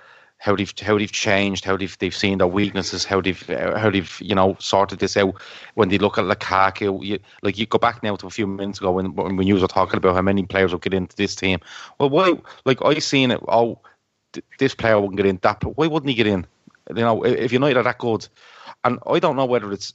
[0.42, 4.20] how they've how they've changed, how they've they've seen their weaknesses, how they've how they've
[4.20, 5.40] you know sorted this out.
[5.74, 8.80] When they look at Lukaku, you, like you go back now to a few minutes
[8.80, 11.60] ago when when you were talking about how many players will get into this team.
[11.98, 12.34] Well, why?
[12.64, 13.40] Like I seen it.
[13.46, 13.78] Oh,
[14.32, 15.38] th- this player wouldn't get in.
[15.42, 16.44] That, but why wouldn't he get in?
[16.88, 18.26] You know, if United are that good,
[18.82, 19.94] and I don't know whether it's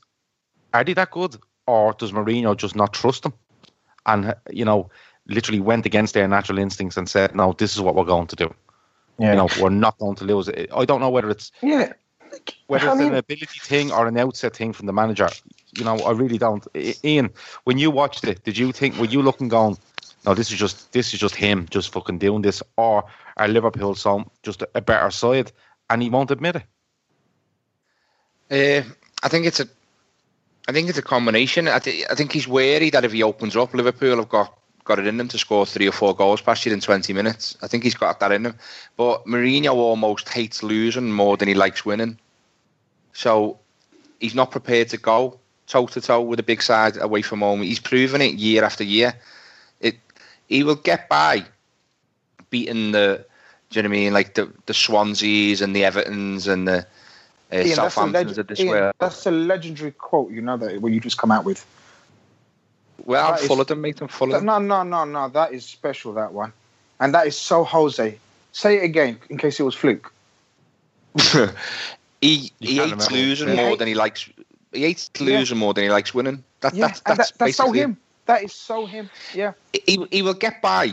[0.73, 3.34] are they that good or does Mourinho just not trust them,
[4.06, 4.89] and you know,
[5.28, 8.36] literally went against their natural instincts and said, "No, this is what we're going to
[8.36, 8.54] do.
[9.20, 9.32] Yeah.
[9.32, 11.94] You know, we're not going to lose it." I don't know whether it's Yeah.
[12.68, 15.30] whether I it's mean- an ability thing or an outset thing from the manager.
[15.78, 16.66] You know, I really don't.
[17.04, 17.30] Ian,
[17.66, 19.78] when you watched it, did you think were you looking going?
[20.26, 23.04] No, this is just this is just him just fucking doing this, or
[23.38, 25.52] are Liverpool some just a better side,
[25.90, 26.63] and he won't admit it.
[28.50, 28.84] Uh,
[29.24, 29.68] I think it's a,
[30.68, 31.68] I think it's a combination.
[31.68, 35.00] I, th- I think he's wary that if he opens up, Liverpool have got got
[35.00, 37.58] it in him to score three or four goals past you in 20 minutes.
[37.62, 38.56] I think he's got that in him.
[38.95, 42.17] But Mourinho almost hates losing more than he likes winning.
[43.13, 43.60] So
[44.19, 47.62] he's not prepared to go toe to toe with a big side away from home.
[47.62, 49.13] He's proven it year after year.
[49.82, 49.97] It
[50.47, 51.45] he will get by
[52.50, 53.26] beating the
[53.69, 54.13] do you know what I mean?
[54.13, 56.88] Like the the Swanseas and the Evertons and the
[57.52, 58.95] uh, Ian, Southamptons of this Ian, world.
[59.00, 61.65] that's a legendary quote, you know that what you just come out with.
[63.08, 64.02] Well, uh, I'm That is- full of them, mate.
[64.02, 64.46] I'm full of them.
[64.46, 65.30] No, no, no, no.
[65.30, 66.13] That is special.
[66.13, 66.54] That one,
[67.00, 68.20] and that is so Jose.
[68.52, 70.12] Say it again in case it was fluke.
[72.22, 74.30] he You he hates losing He more hate- than he likes.
[74.74, 75.38] He hates Yeah.
[75.39, 76.43] losing more than he likes winning.
[76.62, 77.98] That, Yeah, that's that's, that, that's so basically him.
[78.26, 79.10] That is so him.
[79.34, 79.54] Yeah.
[79.86, 80.91] He he will get by.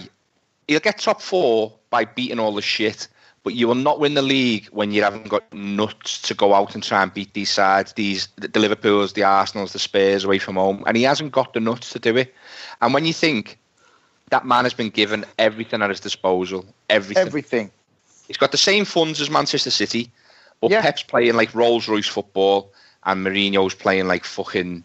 [0.68, 3.08] He'll get top four by beating all the shit.
[3.44, 6.74] But you will not win the league when you haven't got nuts to go out
[6.74, 10.56] and try and beat these sides, these the Liverpools, the Arsenals, the Spurs away from
[10.56, 12.34] home, and he hasn't got the nuts to do it.
[12.80, 13.58] And when you think
[14.30, 17.70] that man has been given everything at his disposal, everything, Everything.
[18.26, 20.10] He's got the same funds as Manchester City,
[20.60, 20.80] but Yeah.
[20.80, 22.72] Pep's playing like Rolls Royce football,
[23.04, 24.82] and Mourinho's playing like fucking,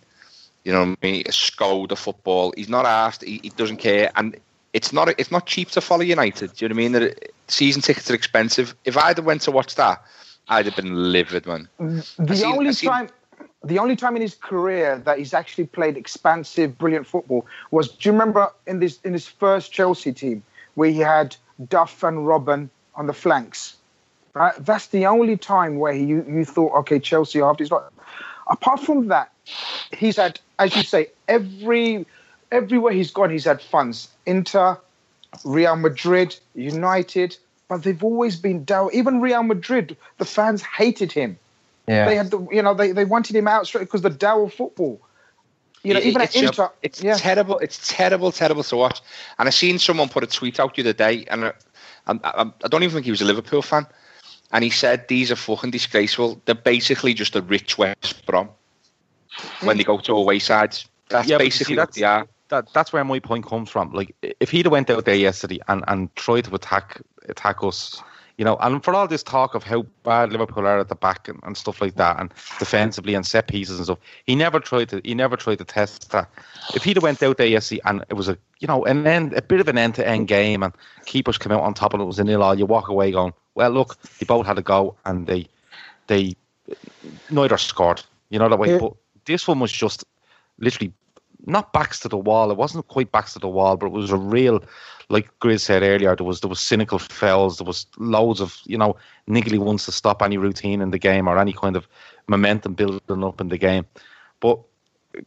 [0.65, 2.53] you know, what I mean, Skoda football.
[2.57, 3.23] He's not asked.
[3.23, 4.35] He, he doesn't care, and
[4.73, 6.53] it's not it's not cheap to follow United.
[6.53, 6.91] Do you know what I mean?
[6.93, 8.75] That season tickets are expensive.
[8.85, 10.03] If I'd have went to watch that,
[10.47, 11.67] I'd have been livid, man.
[11.79, 13.09] The seen- only seen- time,
[13.63, 17.89] the only time in his career that he's actually played expansive, brilliant football was.
[17.89, 20.43] Do you remember in this in his first Chelsea team
[20.75, 21.35] where he had
[21.67, 23.75] Duff and Robben on the flanks?
[24.35, 27.65] Right, that's the only time where he, you you thought, okay, Chelsea after.
[28.47, 29.31] Apart from that,
[29.95, 32.05] he's had, as you say, every
[32.51, 34.09] everywhere he's gone, he's had funds.
[34.25, 34.77] Inter,
[35.43, 38.89] Real Madrid, United, but they've always been down.
[38.93, 41.37] Even Real Madrid, the fans hated him.
[41.87, 42.05] Yeah.
[42.05, 44.99] They had the, you know, they, they wanted him out straight because the Dow football.
[45.83, 47.15] You know, It- even it's at Inter, it's yeah.
[47.15, 47.57] terrible.
[47.59, 49.01] It's terrible, terrible to watch.
[49.37, 51.53] And I seen someone put a tweet out the other day, and I,
[52.07, 53.87] I, I, I don't even think he was a Liverpool fan.
[54.51, 56.41] And he said these are fucking disgraceful.
[56.45, 58.49] They're basically just a rich West Brom
[59.61, 60.87] when they go to away sides.
[61.09, 62.27] That's Yeah, basically see, what they are.
[62.49, 63.91] That that's where my point comes from.
[63.91, 68.01] Like if he'd have went out there yesterday and, and tried to attack attack us,
[68.37, 71.27] you know, and for all this talk of how bad Liverpool are at the back
[71.27, 74.89] and, and stuff like that, and defensively and set pieces and stuff, he never tried
[74.89, 76.29] to he never tried to test that.
[76.73, 79.33] If he'd have went out there yesterday and it was a you know an end
[79.33, 80.73] a bit of an end to end game and
[81.05, 83.33] keepers come out on top and it was a nil all, you walk away going,
[83.55, 85.47] well look, they both had a go and they
[86.07, 86.35] they
[87.29, 88.01] neither scored.
[88.29, 88.77] You know that way.
[88.79, 88.93] But
[89.25, 90.03] this one was just
[90.59, 90.93] literally
[91.45, 92.51] not backs to the wall.
[92.51, 94.63] It wasn't quite backs to the wall, but it was a real,
[95.09, 97.57] like Grizz said earlier, there was there was cynical fouls.
[97.57, 98.95] There was loads of you know
[99.27, 101.87] niggly ones to stop any routine in the game or any kind of
[102.27, 103.85] momentum building up in the game.
[104.39, 104.59] But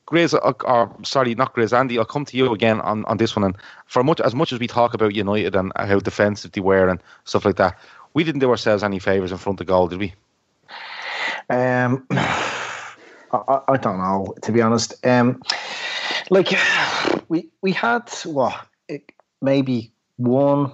[0.06, 3.34] Grizz, or, or sorry, not Grizz, Andy, I'll come to you again on, on this
[3.34, 3.44] one.
[3.44, 6.88] And for much as much as we talk about United and how defensive they were
[6.88, 7.78] and stuff like that,
[8.14, 10.14] we didn't do ourselves any favours in front of goal, did we?
[11.50, 14.94] Um, I, I don't know to be honest.
[15.04, 15.42] Um,
[16.30, 16.48] like
[17.28, 20.72] we we had what it, maybe one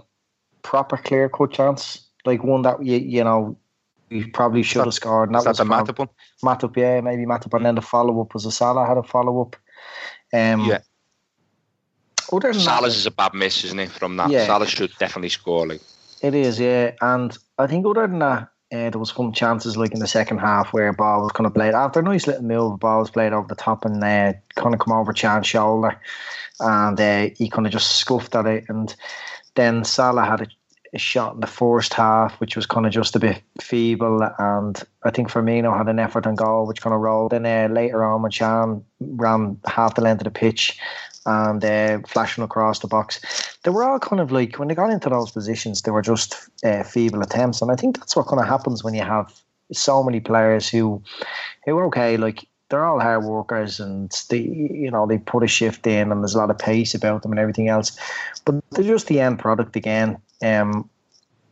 [0.63, 3.57] proper clear cut chance, like one that you you know
[4.11, 5.29] we probably should have scored.
[5.29, 6.09] And Is that was the from- Matip one?
[6.43, 9.43] Matip, yeah, maybe Matip, and then the follow up was a Salah had a follow
[9.43, 9.57] up.
[10.33, 10.81] Um, Yeah.
[12.33, 13.91] Other than Salah's is a bad miss, isn't it?
[13.91, 14.47] From that, Yeah.
[14.47, 15.67] Salah should definitely score.
[15.67, 15.81] Like,
[16.23, 16.93] It is, yeah.
[17.01, 20.39] And I think other than that, uh, there was some chances like in the second
[20.39, 23.33] half where ball was kind of played after a nice little move, ball was played
[23.33, 25.99] over the top and uh, kind of come over Can's shoulder,
[26.61, 28.65] and uh, he kind of just scuffed at it.
[28.69, 28.95] And
[29.55, 30.47] then Salah had a,
[30.97, 34.29] shot in the first half, which was kind of just a bit feeble.
[34.39, 37.33] And I think Firmino had an effort on goal, which kind of rolled.
[37.33, 40.79] Then uh, later on, when Can ran half the length of the pitch
[41.27, 43.21] and uh, flashing across the box,
[43.63, 46.37] they were all kind of like when they got into those positions, they were just
[46.65, 47.61] uh, feeble attempts.
[47.61, 49.33] And I think that's what kind of happens when you have
[49.73, 51.03] so many players who,
[51.67, 55.47] who are okay, like they're all hard workers and they, you know, they put a
[55.47, 57.99] shift in and there's a lot of pace about them and everything else.
[58.45, 60.19] But they're just the end product again.
[60.43, 60.89] Um,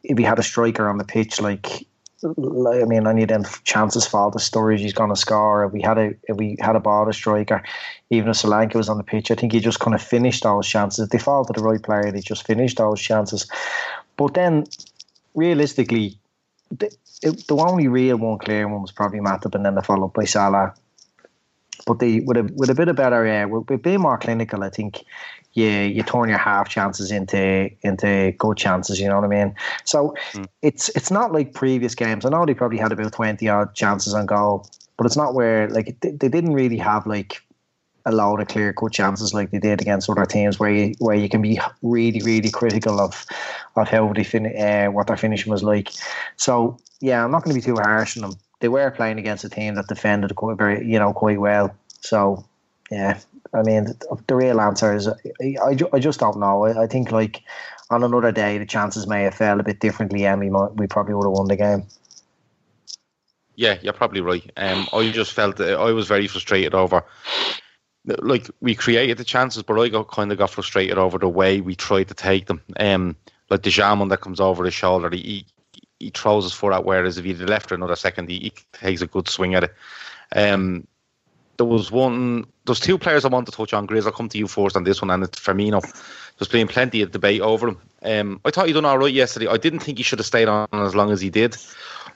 [0.03, 1.87] if we had a striker on the pitch, like,
[2.25, 5.65] I mean, any of them chances fall to Sturridge, he's going to score.
[5.65, 7.63] If we had a if we had a ball, a striker,
[8.11, 10.67] even if Solanke was on the pitch, I think he just kind of finished those
[10.67, 11.05] chances.
[11.05, 13.47] If they fall to the right player, they just finish those chances.
[14.17, 14.67] But then,
[15.35, 16.19] realistically,
[16.71, 16.91] the,
[17.23, 20.15] it, the only real one clear one was probably Matip, and then the follow up
[20.15, 20.75] by Salah.
[21.87, 24.65] But they with a with a bit of better, uh, with, with being more clinical,
[24.65, 25.05] I think
[25.57, 29.01] you you turn your half chances into into good chances.
[29.01, 29.55] You know what I mean?
[29.85, 30.15] So
[30.63, 32.25] it's it's not like previous games.
[32.25, 35.69] I know they probably had about twenty odd chances on goal, but it's not where
[35.71, 37.43] like they, they didn't really have like
[38.05, 41.17] a lot of clear cut chances like they did against other teams where you where
[41.17, 43.25] you can be really really critical of
[43.77, 45.91] of how they fin- uh, what their finishing was like.
[46.37, 48.39] So yeah, I'm not going to be too harsh on them.
[48.61, 51.75] They were playing against a team that defended quite very you know quite well.
[52.01, 52.45] So
[52.91, 53.19] yeah,
[53.57, 56.65] I mean the, the real answer is I, I, I just don't know.
[56.65, 57.43] I, I think like
[57.91, 60.87] on another day the chances may have fell a bit differently and we might, we
[60.87, 61.87] probably would have won the game.
[63.57, 64.51] Yeah, you're probably right.
[64.57, 67.03] Um, I just felt that I was very frustrated over,
[68.05, 71.63] like we created the chances, but I got kind of got frustrated over the way
[71.63, 72.61] we tried to take them.
[72.79, 73.17] Um,
[73.49, 75.47] like the Jaman that comes over his shoulder, he he,
[75.99, 76.85] he throws his foot out.
[76.85, 79.75] Whereas if he'd left for another second, he, he takes a good swing at it.
[80.35, 80.87] Um,
[81.59, 82.47] there was one.
[82.65, 83.87] There's two players I want to touch on.
[83.87, 85.81] Grizz, I'll come to you first on this one, and it's Firmino.
[86.39, 87.79] There's been plenty of debate over him.
[88.03, 89.47] Um, I thought he done all right yesterday.
[89.47, 91.57] I didn't think he should have stayed on as long as he did,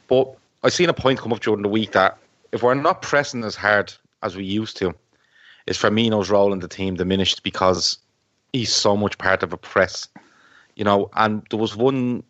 [0.08, 2.18] but I seen a point come up during the week that
[2.52, 4.94] if we're not pressing as hard as we used to,
[5.66, 7.98] is Firmino's role in the team diminished because
[8.52, 10.08] he's so much part of a press,
[10.76, 11.10] you know.
[11.14, 12.22] And there was one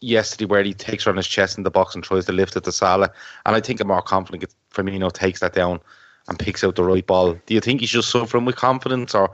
[0.00, 2.56] yesterday where he takes her on his chest in the box and tries to lift
[2.56, 3.10] it to Salah,
[3.44, 5.80] and I think I'm more confident Firmino takes that down
[6.28, 7.34] and picks out the right ball.
[7.46, 9.30] Do you think he's just suffering with confidence, or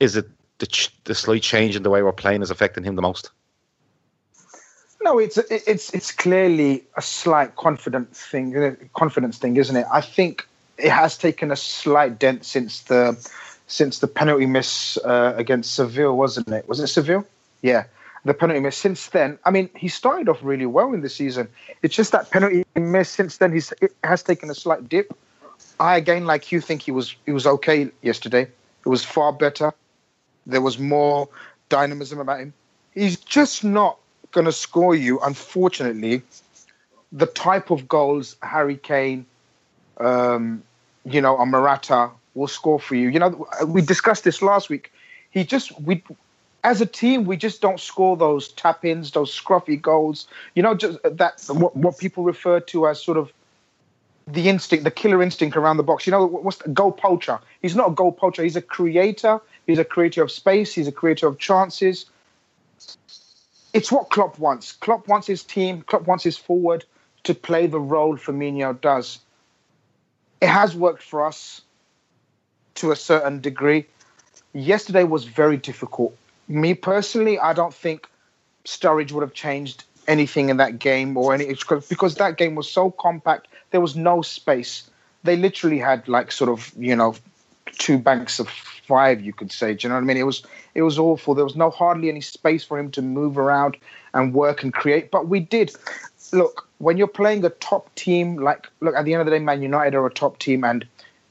[0.00, 0.26] is it
[0.58, 3.30] the, ch- the slight change in the way we're playing is affecting him the most?
[5.02, 9.86] No, it's it's it's clearly a slight confidence thing, confidence thing, isn't it?
[9.92, 10.46] I think
[10.78, 13.14] it has taken a slight dent since the
[13.66, 16.66] since the penalty miss uh, against Seville, wasn't it?
[16.68, 17.26] Was it Seville?
[17.60, 17.84] Yeah,
[18.24, 18.78] the penalty miss.
[18.78, 21.48] Since then, I mean, he started off really well in the season.
[21.82, 23.10] It's just that penalty miss.
[23.10, 25.14] Since then, he's it has taken a slight dip.
[25.78, 28.42] I again, like you, think he was he was okay yesterday.
[28.42, 29.72] It was far better.
[30.46, 31.28] There was more
[31.68, 32.52] dynamism about him.
[32.92, 33.98] He's just not
[34.30, 36.22] going to score you, unfortunately,
[37.12, 39.26] the type of goals Harry Kane,
[39.98, 40.62] um,
[41.04, 43.08] you know, or Morata will score for you.
[43.08, 44.92] You know, we discussed this last week.
[45.30, 46.02] He just we.
[46.62, 50.26] As a team, we just don't score those tap-ins, those scruffy goals.
[50.54, 53.30] You know, just that what, what people refer to as sort of
[54.26, 56.06] the instinct, the killer instinct around the box.
[56.06, 57.38] You know, what's the goal poacher?
[57.60, 58.42] He's not a goal poacher.
[58.42, 59.40] He's a creator.
[59.66, 60.74] He's a creator of space.
[60.74, 62.06] He's a creator of chances.
[63.72, 64.72] It's what Klopp wants.
[64.72, 65.82] Klopp wants his team.
[65.82, 66.84] Klopp wants his forward
[67.24, 69.18] to play the role Firmino does.
[70.40, 71.62] It has worked for us
[72.76, 73.86] to a certain degree.
[74.52, 76.16] Yesterday was very difficult.
[76.48, 78.08] Me personally, I don't think
[78.64, 81.46] Sturridge would have changed anything in that game or any
[81.88, 83.48] because that game was so compact.
[83.74, 84.88] There was no space.
[85.24, 87.16] They literally had like sort of you know
[87.72, 89.74] two banks of five, you could say.
[89.74, 90.16] Do you know what I mean?
[90.16, 90.44] It was
[90.76, 91.34] it was awful.
[91.34, 93.76] There was no hardly any space for him to move around
[94.12, 95.10] and work and create.
[95.10, 95.74] But we did.
[96.32, 99.40] Look, when you're playing a top team, like look at the end of the day,
[99.40, 100.86] Man United are a top team, and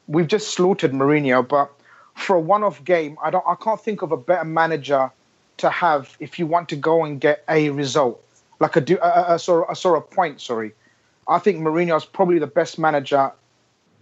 [0.09, 1.47] we've just slaughtered Mourinho.
[1.47, 1.71] But
[2.15, 5.09] for a one-off game, I don't, I can't think of a better manager
[5.59, 8.21] to have if you want to go and get a result,
[8.59, 10.41] like a do a, a, a, a sort of point.
[10.41, 10.73] Sorry,
[11.27, 13.31] I think Mourinho is probably the best manager,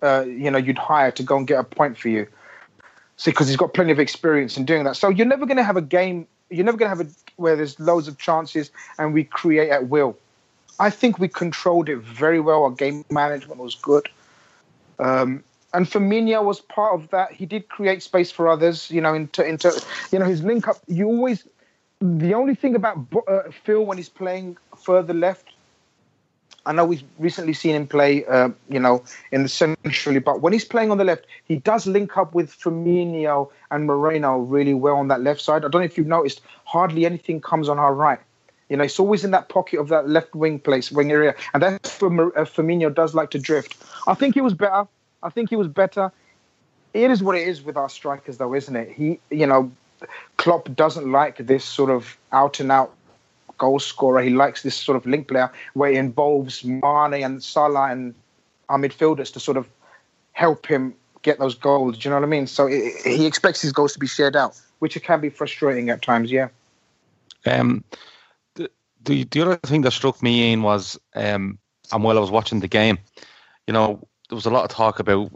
[0.01, 2.27] uh, you know, you'd hire to go and get a point for you.
[3.17, 4.95] See, because he's got plenty of experience in doing that.
[4.95, 6.27] So you're never going to have a game.
[6.49, 9.89] You're never going to have a where there's loads of chances and we create at
[9.89, 10.17] will.
[10.79, 12.63] I think we controlled it very well.
[12.63, 14.09] Our game management was good.
[14.97, 15.43] Um,
[15.73, 17.31] and Firmino was part of that.
[17.31, 19.71] He did create space for others, you know, into into
[20.11, 20.77] you know his link up.
[20.87, 21.47] You always
[22.01, 22.97] the only thing about
[23.27, 25.50] uh, Phil when he's playing further left.
[26.65, 30.53] I know we've recently seen him play, uh, you know, in the centrally, but when
[30.53, 34.97] he's playing on the left, he does link up with Firmino and Moreno really well
[34.97, 35.65] on that left side.
[35.65, 38.19] I don't know if you've noticed, hardly anything comes on our right.
[38.69, 41.63] You know, it's always in that pocket of that left wing place, wing area, and
[41.63, 43.75] that's where uh, Firmino does like to drift.
[44.07, 44.87] I think he was better.
[45.23, 46.11] I think he was better.
[46.93, 48.91] It is what it is with our strikers, though, isn't it?
[48.91, 49.71] He, you know,
[50.37, 52.93] Klopp doesn't like this sort of out and out
[53.61, 54.21] goal scorer.
[54.23, 58.15] He likes this sort of link player where it involves Mane and Salah and
[58.69, 59.69] our midfielders to sort of
[60.31, 61.97] help him get those goals.
[61.97, 62.47] Do you know what I mean?
[62.47, 66.01] So it, he expects his goals to be shared out, which can be frustrating at
[66.01, 66.31] times.
[66.31, 66.47] Yeah.
[67.45, 67.83] Um,
[68.55, 68.69] the,
[69.03, 71.59] the the other thing that struck me in was, um,
[71.91, 72.97] and while I was watching the game,
[73.67, 73.99] you know,
[74.29, 75.31] there was a lot of talk about,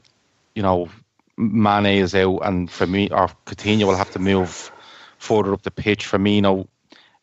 [0.55, 0.89] you know,
[1.37, 4.71] Mane is out, and for me, or Coutinho will have to move
[5.19, 6.07] further up the pitch.
[6.07, 6.67] Firmino,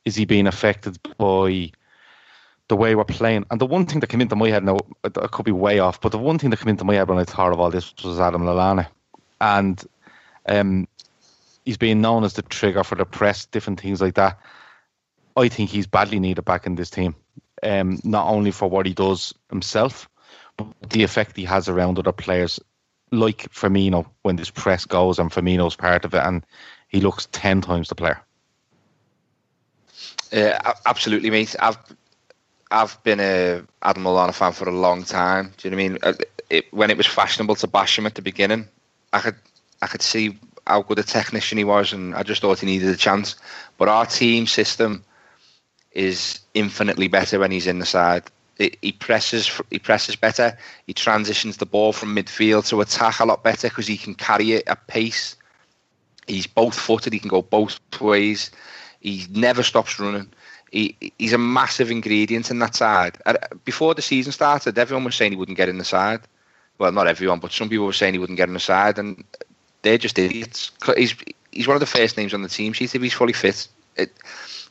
[0.04, 1.70] is he being affected by
[2.68, 3.44] the way we're playing?
[3.50, 6.00] And the one thing that came into my head, now I could be way off,
[6.00, 7.94] but the one thing that came into my head when I thought of all this
[8.02, 8.88] was Adam Lallana,
[9.40, 9.82] and
[10.46, 10.88] um,
[11.64, 14.38] he's being known as the trigger for the press, different things like that.
[15.36, 17.14] I think he's badly needed back in this team,
[17.62, 20.08] um, not only for what he does himself,
[20.56, 22.60] but the effect he has around other players
[23.10, 26.44] like Firmino when this press goes and Firmino's part of it and
[26.88, 28.20] he looks 10 times the player.
[30.32, 31.54] Uh, absolutely, mate.
[31.60, 31.78] I've
[32.70, 35.52] I've been a Adam Lallana fan for a long time.
[35.56, 35.98] Do you know what I mean?
[36.02, 36.12] Uh,
[36.50, 38.68] it, when it was fashionable to bash him at the beginning,
[39.12, 39.36] I could
[39.82, 42.88] I could see how good a technician he was, and I just thought he needed
[42.88, 43.36] a chance.
[43.78, 45.04] But our team system
[45.92, 50.56] is infinitely better when he's in the side he presses he presses better.
[50.86, 54.52] He transitions the ball from midfield to attack a lot better because he can carry
[54.52, 55.36] it at pace.
[56.26, 57.12] He's both footed.
[57.12, 58.50] He can go both ways.
[59.02, 60.28] He never stops running.
[60.70, 63.18] He, he's a massive ingredient in that side.
[63.26, 63.34] Uh,
[63.64, 66.20] before the season started, everyone was saying he wouldn't get in the side.
[66.78, 69.22] Well, not everyone, but some people were saying he wouldn't get in the side, and
[69.82, 70.70] they're just idiots.
[70.96, 71.14] He's
[71.50, 73.68] he's one of the first names on the team sheet if he's fully fit.
[73.96, 74.10] It,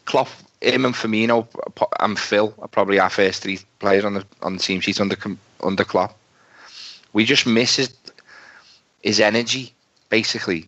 [0.06, 0.30] Klopp
[0.62, 1.48] him and Firmino
[2.00, 5.18] and Phil are probably our first three players on the on the team sheet under
[5.62, 6.18] under Klopp.
[7.14, 7.96] We just miss his
[9.02, 9.74] his energy
[10.10, 10.68] basically.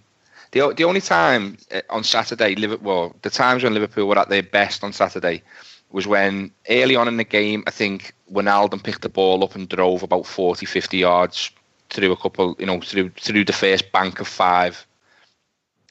[0.53, 4.43] The the only time uh, on Saturday, Liverpool, the times when Liverpool were at their
[4.43, 5.41] best on Saturday
[5.89, 9.67] was when early on in the game, I think Wijnaldum picked the ball up and
[9.67, 11.51] drove about 40, 50 yards
[11.89, 14.85] through a couple, you know, through through the first bank of five,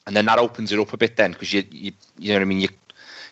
[0.07, 2.43] and then that opens it up a bit then because you, you you know what
[2.43, 2.69] I mean you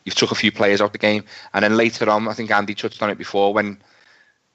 [0.04, 1.24] you've took a few players out the game.
[1.54, 3.82] And then later on, I think Andy touched on it before when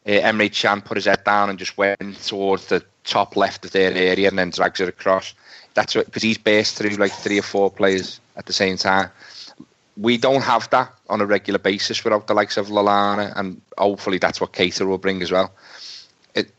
[0.07, 3.71] uh, Emre Can put his head down and just went towards the top left of
[3.71, 5.35] their area and then drags it across.
[5.77, 9.11] That's because he's based through like three or four players at the same time.
[9.99, 14.19] We don't have that on a regular basis without the likes of Lallana, and hopefully
[14.19, 15.53] that's what Keita will bring as well.
[16.35, 16.51] It,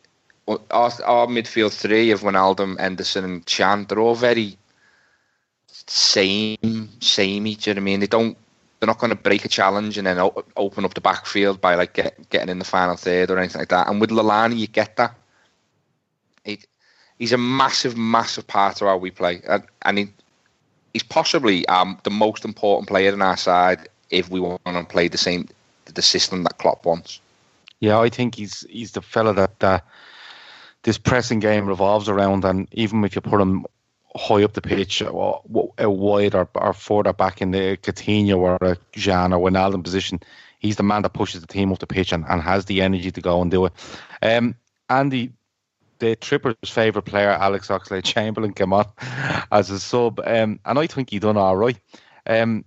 [0.47, 4.55] our, our midfield three of Wijnaldum, Henderson, and Can, they're all very
[5.68, 7.55] same, samey.
[7.55, 7.99] Do you know what I mean?
[7.99, 8.38] They don't
[8.80, 10.20] they're not going to break a challenge and then
[10.55, 13.70] open up the backfield by like get, getting in the final third or anything like
[13.70, 13.88] that.
[13.88, 15.15] And with Lallana, you get that.
[17.20, 20.07] He's a massive, massive part of how we play, and, and he,
[20.93, 25.07] he's possibly um, the most important player in our side if we want to play
[25.07, 25.47] the same
[25.93, 27.20] the system that Klopp wants.
[27.80, 29.80] Yeah, I think he's he's the fella that uh,
[30.84, 33.65] this pressing game revolves around, and even if you put him
[34.15, 35.41] high up the pitch, or,
[35.78, 40.20] out wide or, or further back in the Coutinho or a Jean or Wijnaldum position,
[40.59, 43.11] he's the man that pushes the team up the pitch and, and has the energy
[43.11, 43.74] to go and do it.
[44.24, 44.55] Um,
[44.89, 45.34] Andy,
[45.99, 48.85] the Tripper's favourite player, Alex Oxlade Chamberlain, came on
[49.51, 51.79] as a sub, um, and I think he done all right.
[52.25, 52.65] Um,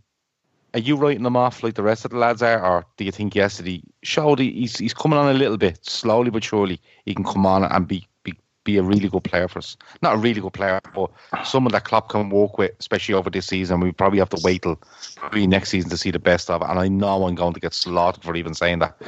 [0.73, 3.11] are you writing him off like the rest of the lads are, or do you
[3.11, 6.81] think yesterday showed he, he's he's coming on a little bit slowly but surely?
[7.05, 9.77] He can come on and be be be a really good player for us.
[10.01, 11.11] Not a really good player, but
[11.45, 13.81] someone that Klopp can work with, especially over this season.
[13.81, 14.81] We probably have to wait till
[15.17, 16.69] probably next season to see the best of it.
[16.69, 19.01] And I know I'm going to get slaughtered for even saying that.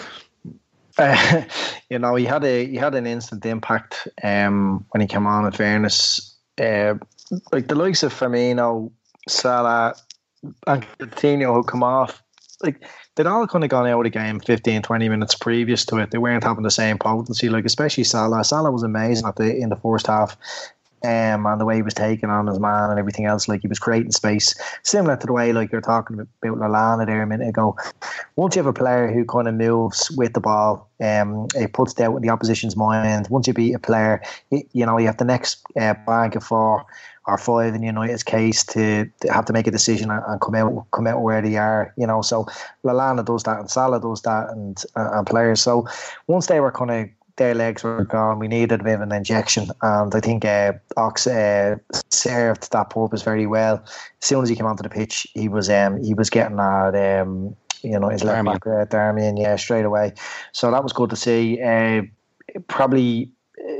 [1.92, 5.44] You know, he had a he had an instant impact um, when he came on.
[5.44, 6.94] In fairness, uh,
[7.52, 8.90] like the likes of Firmino,
[9.28, 9.94] Salah,
[10.66, 12.22] and Coutinho who come off,
[12.62, 12.82] like
[13.14, 16.10] they'd all kind of gone out of the game 15, 20 minutes previous to it.
[16.10, 18.42] They weren't having the same potency, like especially Salah.
[18.42, 20.36] Salah was amazing at the in the first half.
[21.04, 23.68] Um, and the way he was taking on his man and everything else, like he
[23.68, 27.48] was creating space, similar to the way like you're talking about Lallana there a minute
[27.48, 27.76] ago.
[28.36, 31.98] Once you have a player who kind of moves with the ball, um, it puts
[31.98, 33.28] in the opposition's mind.
[33.28, 36.86] Once you beat a player, you know you have the next uh, bank of four
[37.26, 40.86] or five in United's case to, to have to make a decision and, come out
[40.90, 41.92] come out where they are.
[41.96, 42.46] You know, so
[42.84, 45.60] Lallana does that and Salah does that and and players.
[45.60, 45.86] So
[46.26, 48.38] once they were kind of their legs were gone.
[48.38, 51.76] We needed a bit of an injection, and I think uh, Ox uh,
[52.10, 53.82] served that purpose very well.
[53.86, 57.20] As soon as he came onto the pitch, he was um, he was getting at
[57.20, 60.12] um, you know his left back uh, Darmian, yeah, straight away.
[60.52, 61.60] So that was good to see.
[61.60, 62.02] Uh,
[62.68, 63.30] probably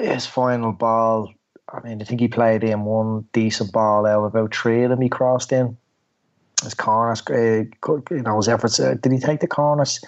[0.00, 1.32] his final ball.
[1.72, 4.90] I mean, I think he played in one decent ball out of about three of
[4.90, 5.00] them.
[5.00, 5.76] He crossed in
[6.62, 7.22] his corners.
[7.28, 7.64] Uh,
[8.10, 8.80] you know his efforts.
[8.80, 10.00] Uh, did he take the corners?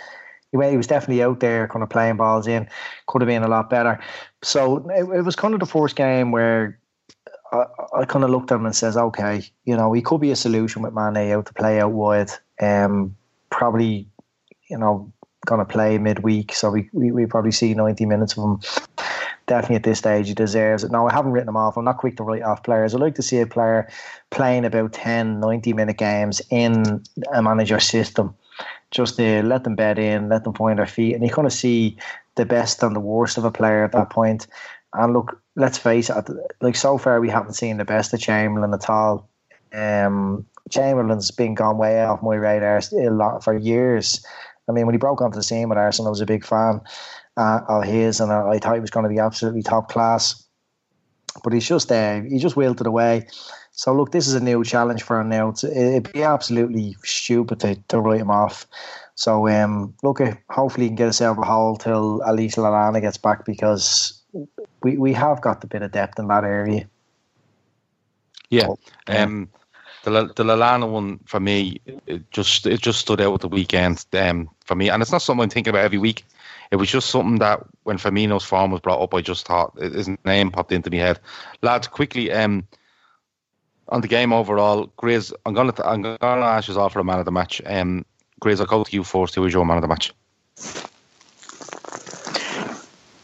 [0.62, 2.68] He was definitely out there kind of playing balls in.
[3.06, 4.00] Could have been a lot better.
[4.42, 6.78] So it, it was kind of the first game where
[7.52, 7.64] I,
[8.00, 10.36] I, kind of looked at him and says, okay, you know, he could be a
[10.36, 12.30] solution with Mane out to play out wide.
[12.60, 13.16] Um,
[13.50, 14.08] probably,
[14.68, 15.12] you know,
[15.46, 18.60] going to play midweek, so we, we we probably see ninety minutes of him.
[19.46, 20.90] Definitely at this stage, he deserves it.
[20.90, 21.76] No, I haven't written him off.
[21.76, 22.94] I'm not quick to write off players.
[22.94, 23.90] I like to see a player
[24.30, 28.34] playing about 10, 90 minute games in a manager system
[28.94, 31.52] just to let them bed in, let them find their feet, and you kind of
[31.52, 31.98] see
[32.36, 34.46] the best and the worst of a player at that point.
[34.94, 36.30] And look, let's face it,
[36.60, 39.28] like so far we haven't seen the best of Chamberlain at all.
[39.72, 44.24] Um, Chamberlain's been gone way off my radar a lot for years.
[44.68, 46.80] I mean, when he broke onto the scene with Arsenal, I was a big fan
[47.36, 50.42] uh, of his, and I, I, thought he was going to be absolutely top class.
[51.42, 53.26] But he's just uh, he just wilted away.
[53.76, 55.48] So look, this is a new challenge for him now.
[55.48, 58.66] It's, it'd be absolutely stupid to, to write him off.
[59.16, 62.36] So um, look, uh, hopefully he can get us out of a hole till at
[62.36, 64.22] least Lallana gets back because
[64.82, 66.86] we, we have got a bit of depth in that area.
[68.48, 68.68] Yeah.
[69.08, 69.48] Um,
[70.04, 74.04] the the Lallana one for me, it just it just stood out at the weekend
[74.12, 76.24] um, for me, and it's not something I'm thinking about every week.
[76.70, 80.08] It was just something that when Firmino's form was brought up, I just thought his
[80.24, 81.18] name popped into my head.
[81.62, 82.66] Lads, quickly, um,
[83.88, 87.18] on the game overall, Grizz, I'm gonna I'm gonna ask you all for a man
[87.18, 87.60] of the match.
[87.66, 88.04] Um,
[88.40, 89.34] Grizz, I'll go to you first.
[89.34, 90.12] Who was your man of the match?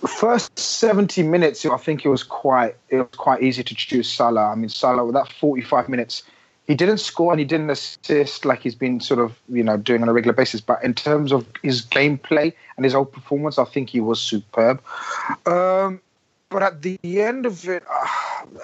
[0.06, 4.50] First seventy minutes, I think it was quite it was quite easy to choose Salah.
[4.50, 6.22] I mean, Salah with that forty five minutes,
[6.66, 10.02] he didn't score and he didn't assist like he's been sort of you know doing
[10.02, 10.61] on a regular basis.
[10.61, 14.82] But in terms of his gameplay and his own performance, I think he was superb.
[15.46, 16.00] Um,
[16.51, 17.82] but at the end of it,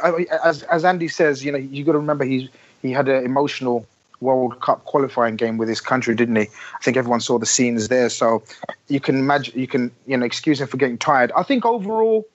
[0.02, 2.48] uh, as as Andy says, you know, you got to remember he's
[2.82, 3.86] he had an emotional
[4.20, 6.42] World Cup qualifying game with his country, didn't he?
[6.42, 8.42] I think everyone saw the scenes there, so
[8.88, 11.32] you can imagine, you can you know, excuse him for getting tired.
[11.36, 12.26] I think overall,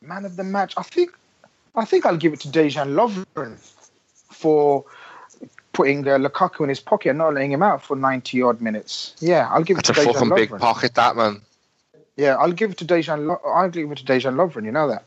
[0.00, 1.10] man of the match, I think,
[1.74, 3.58] I think I'll give it to Dejan Lovren
[4.30, 4.84] for
[5.72, 9.16] putting uh, Lukaku in his pocket and not letting him out for ninety odd minutes.
[9.20, 11.40] Yeah, I'll give That's it to a fucking big pocket, that man.
[12.20, 13.26] Yeah, I'll give it to Dejan.
[13.26, 14.66] Lo- I'll give it to Dejan Lovren.
[14.66, 15.04] You know that.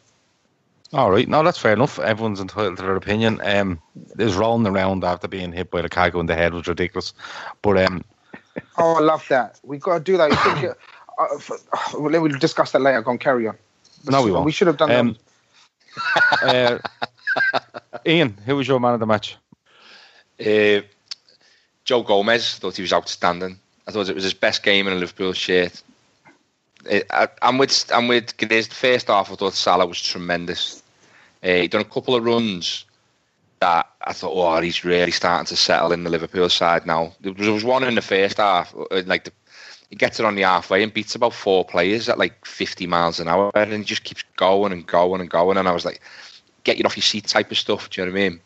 [0.93, 1.99] All right, no, that's fair enough.
[1.99, 3.39] Everyone's entitled to their opinion.
[3.43, 3.79] Um,
[4.15, 7.13] this rolling around after being hit by the cargo in the head was ridiculous.
[7.61, 8.03] But um,
[8.79, 9.59] Oh, I love that.
[9.61, 10.31] We've got to do that.
[10.31, 10.75] You think,
[11.19, 11.57] uh, for,
[11.99, 13.03] well, we'll discuss that later.
[13.03, 13.57] Go on, carry on.
[14.09, 14.45] no, we won't.
[14.45, 15.15] We should have done Um,
[16.41, 16.79] uh,
[18.07, 19.37] Ian, who was your man of the match?
[20.39, 20.81] Uh,
[21.85, 23.59] Joe Gomez thought he was outstanding.
[23.87, 25.83] I thought it was his best game in a Liverpool shirt.
[26.89, 28.33] It, I, I'm with I'm with
[28.73, 30.83] first half, I thought Salah was tremendous.
[31.43, 32.85] Uh, he done a couple of runs
[33.59, 37.13] that I thought, oh, he's really starting to settle in the Liverpool side now.
[37.21, 39.31] There was, there was one in the first half, uh, like the,
[39.89, 43.19] he gets it on the halfway and beats about four players at like 50 miles
[43.19, 45.57] an hour, and he just keeps going and going and going.
[45.57, 46.01] And I was like,
[46.63, 47.89] get you off your seat type of stuff.
[47.89, 48.39] Do you know what I mean?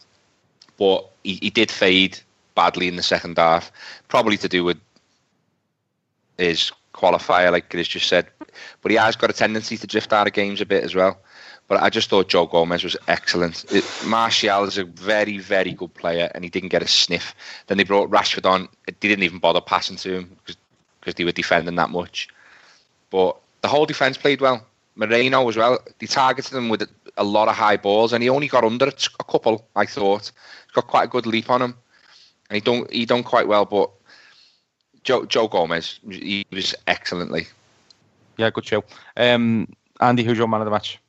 [0.78, 2.20] But he, he did fade
[2.54, 3.72] badly in the second half,
[4.10, 4.78] probably to do with
[6.38, 8.28] his qualifier, like Chris just said.
[8.82, 11.20] But he has got a tendency to drift out of games a bit as well.
[11.68, 13.66] But I just thought Joe Gomez was excellent.
[13.72, 17.36] It, Martial is a very, very good player, and he didn't get a sniff.
[17.68, 18.70] Then they brought Rashford on.
[18.86, 22.30] They didn't even bother passing to him because they were defending that much.
[23.10, 24.66] But the whole defence played well.
[24.96, 25.80] Moreno as well.
[26.00, 29.24] They targeted him with a lot of high balls, and he only got under a
[29.24, 29.66] couple.
[29.76, 30.32] I thought
[30.66, 31.76] he's got quite a good leap on him,
[32.50, 33.66] and he done he done quite well.
[33.66, 33.92] But
[35.08, 37.48] Joe Joe Gomez, he was excellently.
[38.36, 38.84] Yeah, good show.
[39.16, 41.00] Um, Andy, who's your man of the match?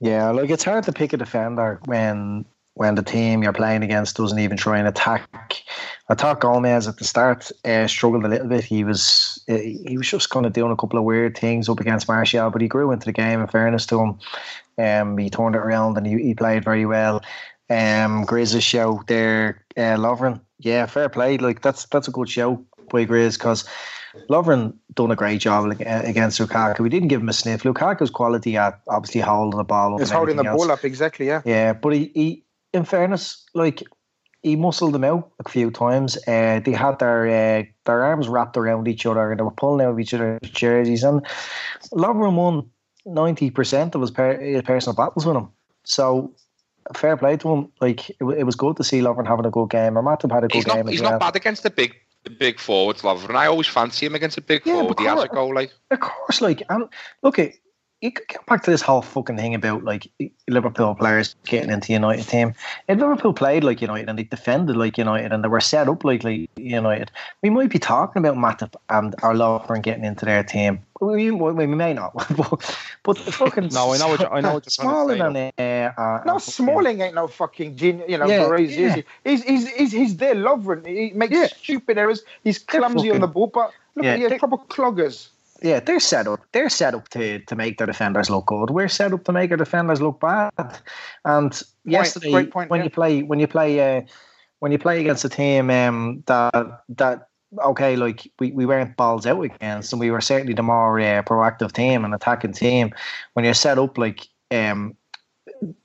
[0.00, 4.16] Yeah, like it's hard to pick a defender when when the team you're playing against
[4.16, 5.62] doesn't even try and attack.
[6.08, 8.64] I thought Gomez at the start uh, struggled a little bit.
[8.64, 11.80] He was uh, he was just kind of doing a couple of weird things up
[11.80, 13.42] against Martial, but he grew into the game.
[13.42, 14.18] In fairness to him,
[14.78, 17.22] um, he turned it around and he, he played very well.
[17.68, 21.36] Um, Grizz's show there, uh, Lovren, yeah, fair play.
[21.36, 23.64] Like that's that's a good show by Grizz because
[24.28, 26.80] Lovren done a great job against Lukaku.
[26.80, 27.62] We didn't give him a sniff.
[27.62, 30.00] Lukaku's quality at obviously holding the ball up.
[30.00, 30.56] He's holding the else.
[30.56, 31.42] ball up, exactly, yeah.
[31.44, 33.82] Yeah, but he, he in fairness, like
[34.42, 36.16] he muscled them out a few times.
[36.26, 39.84] Uh, they had their uh, their arms wrapped around each other and they were pulling
[39.84, 41.04] out of each other's jerseys.
[41.04, 41.24] And
[41.92, 42.68] Lovren won
[43.06, 45.48] ninety percent of his, per- his personal battles with him.
[45.84, 46.34] So
[46.94, 47.68] fair play to him.
[47.80, 49.96] Like it, it was good to see Lovren having a good game.
[49.96, 50.84] Or Matip had a good he's game.
[50.84, 51.12] Not, he's well.
[51.12, 51.94] not bad against the big
[52.24, 54.96] the big forwards, love, and I always fancy him against a big Yeah, forward.
[54.96, 56.88] but He has a goal, like Of course, like, and
[57.22, 57.56] look, it,
[58.02, 60.10] you could get back to this whole fucking thing about like
[60.48, 62.52] Liverpool players getting into United team.
[62.88, 66.04] If Liverpool played like United and they defended like United and they were set up
[66.04, 70.42] like, like United, we might be talking about Matip and our Lovren getting into their
[70.42, 70.80] team.
[71.00, 74.40] We, we, we may not, but, but the fucking No, I know what you- I
[74.40, 77.76] know what you're trying to Smalling say, and uh, uh, No, Smalling ain't no fucking
[77.76, 78.26] genius, you know.
[78.26, 79.02] Yeah, Baresi, yeah.
[79.24, 80.84] He's, he's, he's, he's there, Lovren.
[80.86, 81.46] He makes Yeah.
[81.46, 82.22] stupid errors.
[82.42, 85.28] He's clumsy on the ball, but look Yeah, at you, they- proper cloggers.
[85.62, 86.40] Yeah, they're set up.
[86.52, 88.70] They're set up to, to make their defenders look good.
[88.70, 90.50] We're set up to make our defenders look bad.
[91.24, 92.84] And yesterday, point, when yeah.
[92.84, 94.02] you play, when you play, uh,
[94.58, 97.28] when you play against a team um, that that
[97.64, 101.22] okay, like we, we weren't balls out against, and we were certainly the more uh,
[101.22, 102.92] proactive team and attacking team.
[103.34, 104.96] When you're set up like um,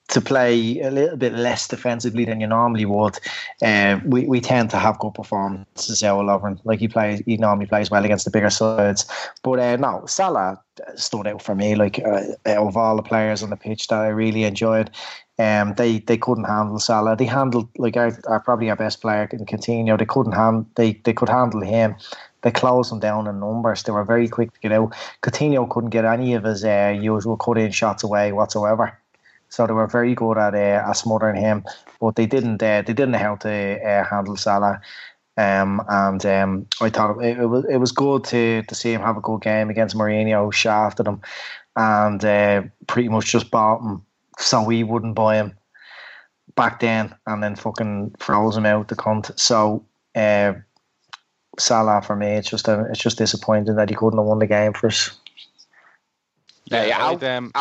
[0.10, 3.18] to play a little bit less defensively than you normally would,
[3.62, 6.60] uh, we, we tend to have good performances out of Lovren.
[6.64, 9.06] Like he plays, he normally plays well against the bigger sides.
[9.44, 10.62] But uh, no, Salah
[10.96, 11.76] stood out for me.
[11.76, 14.90] Like uh, of all the players on the pitch that I really enjoyed,
[15.40, 17.16] um, they they couldn't handle Salah.
[17.16, 20.00] They handled like our, our probably our best player in Coutinho.
[20.00, 20.66] They couldn't handle.
[20.76, 21.96] They they could handle him.
[22.44, 23.84] They closed him down in numbers.
[23.84, 24.96] They were very quick to get out.
[25.22, 28.98] Coutinho couldn't get any of his uh, usual cut-in shots away whatsoever.
[29.50, 31.64] So they were very good at uh, at smothering him,
[32.00, 32.62] but they didn't.
[32.62, 34.82] Uh, they didn't know how to uh, handle Salah.
[35.38, 39.02] Um, and um, I thought it, it was it was good to to see him
[39.02, 41.22] have a good game against Mourinho, who shafted him,
[41.76, 44.02] and uh, pretty much just bought him
[44.40, 45.58] so we wouldn't buy him
[46.56, 49.38] back then, and then fucking froze him out the cunt.
[49.40, 49.86] So
[50.16, 50.54] uh,
[51.60, 54.48] Salah for me, it's just a, it's just disappointing that he couldn't have won the
[54.48, 55.12] game for us.
[56.66, 57.52] yeah, Yeah, how, I'd, um,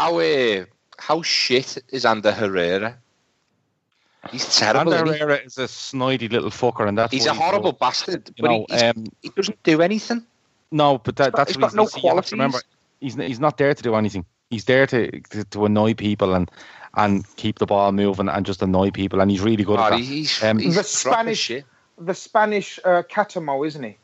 [0.99, 2.97] how, shit is Ander Herrera?
[4.31, 4.93] He's terrible.
[4.93, 5.21] Ander isn't he?
[5.21, 8.51] Herrera is a snidey little fucker, and that's He's why a horrible bastard, You but
[8.51, 10.25] know, he, um, he doesn't do anything.
[10.73, 11.89] No, but that, that's he's the got reason no you
[12.23, 12.59] see- you remember
[13.01, 14.25] he's he's not there to do anything.
[14.51, 16.51] He's there to, to to annoy people and
[16.95, 19.97] and keep the ball moving and just annoy people, and he's really good at Oh,
[19.97, 20.03] that.
[20.03, 21.65] he's, Um, he's The Spanish- shit.
[21.99, 23.97] The Spanish uh, Catamo, isn't he?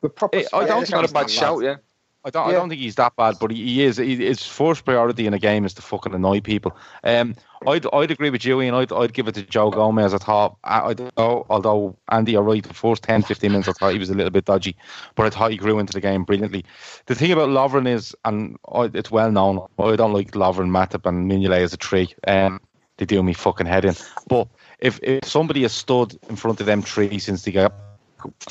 [0.00, 0.38] The proper.
[0.38, 1.76] Eh, I Spanish don't It's not a bad he's shout, yeah.
[2.24, 2.48] I don't.
[2.48, 3.96] I don't think he's that bad, but he, he is.
[3.96, 6.76] He, his first priority in a game is to fucking annoy people.
[7.04, 10.12] Um, I'd I'd agree with you, and I'd I'd give it to Joe Gomez.
[10.12, 12.62] I thought, I, I although Andy, you're right.
[12.62, 14.76] The first 10, 15 minutes, I thought he was a little bit dodgy,
[15.14, 16.64] but I thought he grew into the game brilliantly.
[17.06, 18.58] The thing about Lovren is, and
[18.94, 22.14] it's well known, I don't like Lovren, Matip, and Mignolet as a tree.
[22.26, 22.60] Um,
[22.96, 23.94] they do me fucking head in.
[24.28, 24.48] But
[24.80, 27.72] if if somebody has stood in front of them three since they got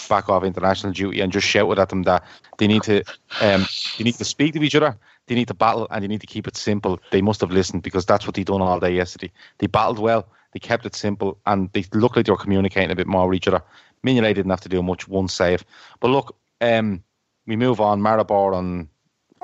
[0.10, 2.24] back off international duty and just shouted at them that
[2.58, 3.04] they need to
[3.42, 3.66] um,
[3.98, 4.98] they need to speak to each other,
[5.28, 7.00] they need to battle, and they need to keep it simple.
[7.12, 9.32] They must have listened because that's what they done all day yesterday.
[9.58, 12.96] They battled well, they kept it simple, and they looked like they were communicating a
[12.96, 13.62] bit more with each other.
[14.06, 15.66] Mignolet didn't have to do much, one save.
[16.00, 17.04] But look, um,
[17.46, 18.02] we move on.
[18.02, 18.90] Maribor on.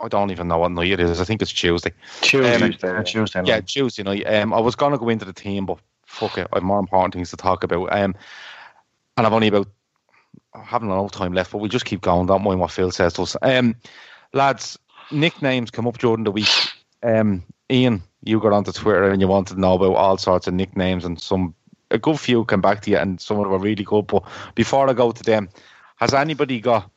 [0.02, 1.22] I don't even know what night it is.
[1.22, 1.94] I think it's Tuesday.
[2.22, 3.44] Tuesday, Um, Tuesday.
[3.46, 3.62] Yeah.
[3.62, 4.26] Tuesday night.
[4.26, 7.14] Um, I was gonna go into the team, but fuck it, I have more important
[7.14, 7.92] things to talk about.
[7.92, 8.16] Um,
[9.18, 9.68] and I've only about
[10.56, 12.28] I haven't enough time left, but we'll just keep going.
[12.28, 13.36] Don't mind what Phil says to us.
[13.42, 13.76] Um,
[14.34, 14.78] lads,
[15.12, 16.50] nicknames come up during the week.
[17.02, 20.54] Um, Ian, you got onto Twitter and you wanted to know about all sorts of
[20.54, 21.56] nicknames, and some
[21.92, 24.08] a good few came back to you, and some of them were really good.
[24.08, 24.24] But
[24.56, 25.50] before I go to them,
[25.98, 26.90] has anybody got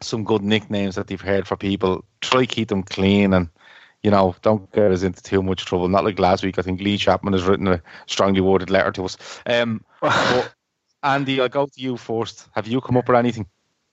[0.00, 2.04] some good nicknames that they've heard for people?
[2.20, 3.48] Try keep them clean and
[4.02, 5.88] you know, don't get us into too much trouble.
[5.88, 6.58] Not like last week.
[6.58, 9.18] I think Lee Chapman has written a strongly worded letter to us.
[9.44, 10.54] Um, but
[11.02, 12.48] Andy, I'll go to you first.
[12.52, 13.46] Have you come up with anything?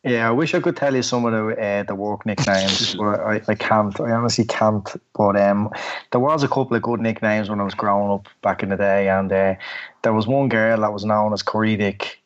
[0.03, 3.19] Yeah, I wish I could tell you some of the uh, the work nicknames, but
[3.19, 3.99] I, I can't.
[3.99, 4.87] I honestly can't.
[5.13, 5.69] But um,
[6.11, 8.77] there was a couple of good nicknames when I was growing up back in the
[8.77, 9.55] day, and uh,
[10.03, 12.21] there was one girl that was known as Curry Dick.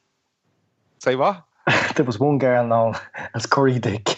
[1.00, 1.44] Say what?
[1.96, 2.96] there was one girl known
[3.34, 4.18] as Curry Dick.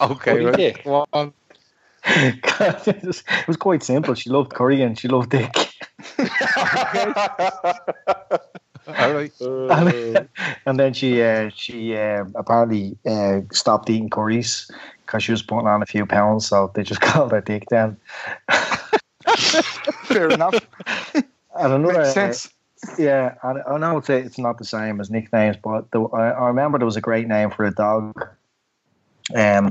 [0.00, 0.56] Okay, Curry right.
[0.56, 0.84] Dick?
[0.84, 1.32] Go on.
[2.04, 4.14] it was it was quite simple.
[4.14, 5.54] She loved curry and she loved Dick.
[8.86, 9.32] All right.
[9.40, 10.28] and,
[10.66, 14.70] and then she uh, she uh, apparently uh, stopped eating curries
[15.06, 17.96] because she was putting on a few pounds, so they just called her Dick then.
[20.04, 20.54] Fair enough.
[21.14, 22.50] And another, Makes sense.
[22.98, 26.46] yeah, and I know it's, it's not the same as nicknames, but the, I, I
[26.48, 28.28] remember there was a great name for a dog.
[29.34, 29.70] Um,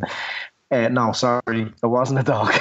[0.69, 2.53] uh, no, sorry, it wasn't a dog.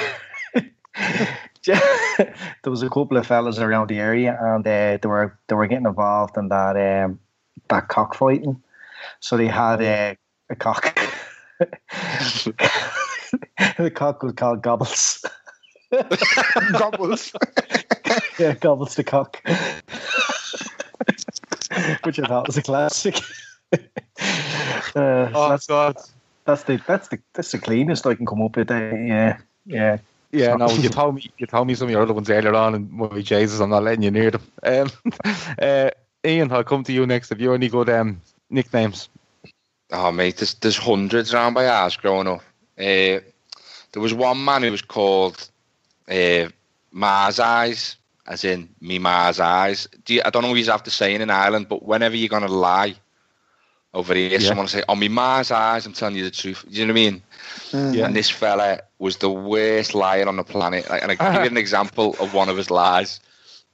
[1.67, 2.33] there
[2.65, 5.85] was a couple of fellas around the area, and uh, they were they were getting
[5.85, 7.19] involved in that um,
[7.69, 8.61] that cockfighting.
[9.19, 10.15] So they had uh,
[10.49, 10.99] a cock.
[13.77, 15.23] the cock was called Gobbles.
[16.71, 17.33] Gobbles.
[18.39, 19.41] yeah, Gobbles the cock.
[22.03, 23.19] Which I thought was a classic.
[23.73, 23.77] uh,
[25.33, 25.97] Oh, that's God.
[26.45, 28.71] that's the that's the that's the cleanest I can come up with.
[28.71, 29.97] Uh, yeah, yeah.
[30.31, 32.75] Yeah, no, you told me you told me some of your other ones earlier on,
[32.75, 34.41] and my Jesus, I'm not letting you near them.
[34.63, 34.91] Um,
[35.59, 35.89] uh,
[36.25, 37.29] Ian, I'll come to you next.
[37.29, 39.09] Have you any good um, nicknames?
[39.91, 42.41] Oh mate, there's there's hundreds around by ours growing up.
[42.77, 43.19] Uh,
[43.91, 45.49] there was one man who was called
[46.09, 46.47] uh,
[46.91, 49.87] Mars Eyes, as in me Mars Eyes.
[50.05, 52.29] Do you, I don't know if you have to say in Ireland, but whenever you're
[52.29, 52.95] gonna lie
[53.93, 54.39] over here, Yeah.
[54.39, 56.63] someone will say, "Oh me Mars Eyes," I'm telling you the truth.
[56.69, 57.21] Do you know what I mean?
[57.93, 58.05] Yeah.
[58.05, 60.89] And this fella was the worst liar on the planet.
[60.89, 63.19] Like, And I give you an example of one of his lies.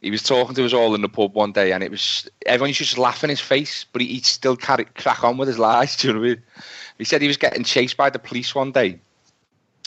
[0.02, 2.70] He was talking to us all in the pub one day, and it was everyone
[2.70, 5.48] used to just laugh in his face, but he, he'd still carry, crack on with
[5.48, 5.96] his lies.
[5.98, 6.44] Do you know what I mean?
[7.00, 9.00] He said he was getting chased by the police one day.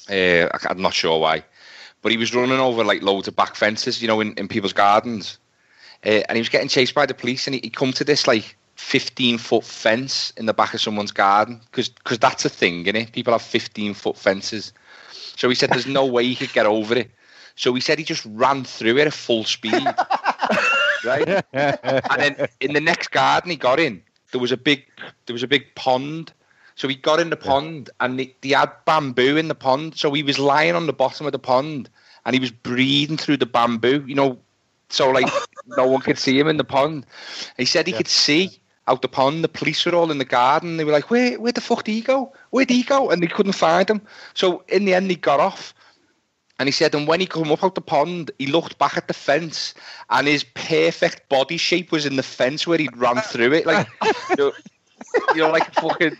[0.09, 1.45] Uh, I- I'm not sure why,
[2.03, 4.73] but he was running over like loads of back fences, you know, in, in people's
[4.73, 5.39] gardens,
[6.05, 8.27] uh, and he was getting chased by the police, and he, he come to this
[8.27, 13.13] like 15 foot fence in the back of someone's garden because that's a thing, innit?
[13.13, 14.73] People have 15 foot fences.
[15.37, 17.11] So he said there's no way he could get over it.
[17.55, 19.73] So he said he just ran through it at full speed.
[21.05, 21.45] right?
[21.53, 24.03] and then in the next garden he got in,
[24.33, 24.85] there was a big
[25.27, 26.33] there was a big pond.
[26.75, 29.97] So he got in the pond and they, they had bamboo in the pond.
[29.97, 31.91] So he was lying on the bottom of the pond
[32.25, 34.39] and he was breathing through the bamboo, you know,
[34.89, 35.29] so like
[35.67, 37.07] no one could see him in the pond.
[37.57, 38.60] He said he could see
[38.91, 39.45] out the pond.
[39.45, 40.77] The police were all in the garden.
[40.77, 42.33] They were like, "Where, where the fuck did he go?
[42.51, 44.03] Where did he go?" And they couldn't find him.
[44.35, 45.75] So in the end, he got off.
[46.59, 49.09] And he said, and when he come up out the pond, he looked back at
[49.09, 49.73] the fence,
[50.11, 53.89] and his perfect body shape was in the fence where he'd run through it, like
[54.29, 54.53] you know,
[55.35, 56.19] you know like fucking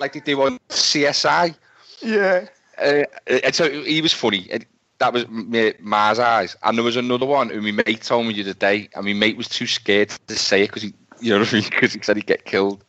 [0.00, 1.54] like they do on CSI.
[2.02, 2.48] Yeah.
[2.76, 4.50] Uh, and so he was funny.
[4.98, 6.56] That was my, Mars eyes.
[6.64, 9.12] And there was another one who my mate told me the other day, and my
[9.12, 11.64] mate was too scared to say it because he, you know, what I mean?
[11.70, 12.84] because he said he'd get killed.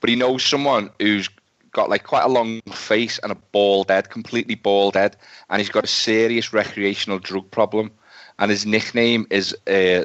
[0.00, 1.28] But he knows someone who's
[1.72, 5.16] got like quite a long face and a bald head, completely bald head,
[5.48, 7.90] and he's got a serious recreational drug problem.
[8.38, 10.04] And his nickname is uh,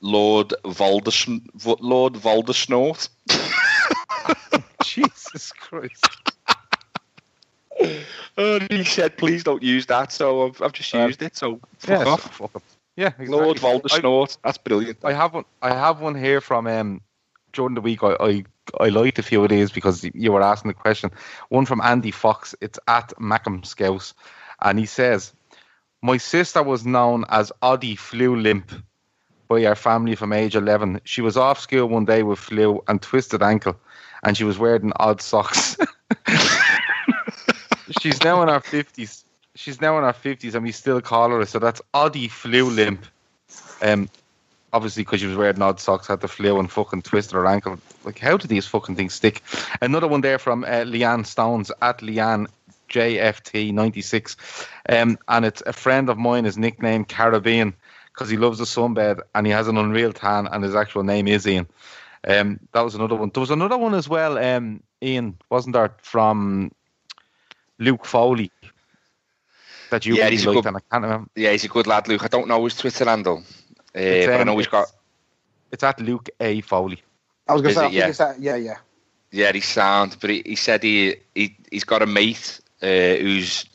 [0.00, 1.26] Lord Volders
[1.80, 3.08] Lord Voldersnort.
[4.82, 6.08] Jesus Christ.
[8.36, 11.36] And he said, "Please don't use that." So I've, I've just used it.
[11.36, 12.62] So fuck Yeah, off, fuck up.
[12.98, 13.28] Yeah, exactly.
[13.28, 14.38] Lord I- Voldersnort.
[14.42, 14.98] That's brilliant.
[15.04, 15.44] I have one.
[15.62, 17.00] I have one here from um,
[17.52, 18.02] during the week.
[18.02, 18.44] I, I
[18.80, 21.12] I liked a few of these because you were asking the question.
[21.48, 22.56] One from Andy Fox.
[22.60, 24.14] It's at Macam Scouse,
[24.62, 25.32] and he says,
[26.02, 28.72] "My sister was known as Oddie Flu Limp
[29.46, 31.00] by our family from age eleven.
[31.04, 33.76] She was off school one day with flu and twisted ankle,
[34.24, 35.76] and she was wearing odd socks.
[38.02, 39.24] She's now in her fifties.
[39.58, 41.44] She's now in her fifties, and we still call her.
[41.44, 43.04] So that's Oddie Flu Limp.
[43.82, 44.08] Um,
[44.72, 47.76] obviously because she was wearing odd socks, had the flu and fucking twisted her ankle.
[48.04, 49.42] Like, how do these fucking things stick?
[49.82, 52.46] Another one there from uh, Leanne Stones at Leanne
[52.90, 54.36] JFT96.
[54.88, 57.74] Um, and it's a friend of mine, is nicknamed Caribbean,
[58.12, 61.26] because he loves the sunbed and he has an unreal tan, and his actual name
[61.26, 61.66] is Ian.
[62.26, 63.30] Um, that was another one.
[63.34, 66.70] There was another one as well, um, Ian, wasn't there, from
[67.78, 68.50] Luke Foley
[69.90, 71.30] that you Yeah, really he's a good- and I can't.
[71.34, 72.22] Yeah, he's a good lad, Luke.
[72.24, 73.38] I don't know his Twitter handle,
[73.94, 74.86] uh, It's, but I um, know he's got.
[75.70, 76.60] It's at Luke A.
[76.62, 77.02] Foley.
[77.48, 77.92] I was going to say, it?
[77.92, 78.10] Yeah.
[78.10, 78.40] that.
[78.40, 78.76] Yeah, yeah.
[79.30, 83.66] Yeah, he's sound, but he, he said he, he he's got a mate uh, who's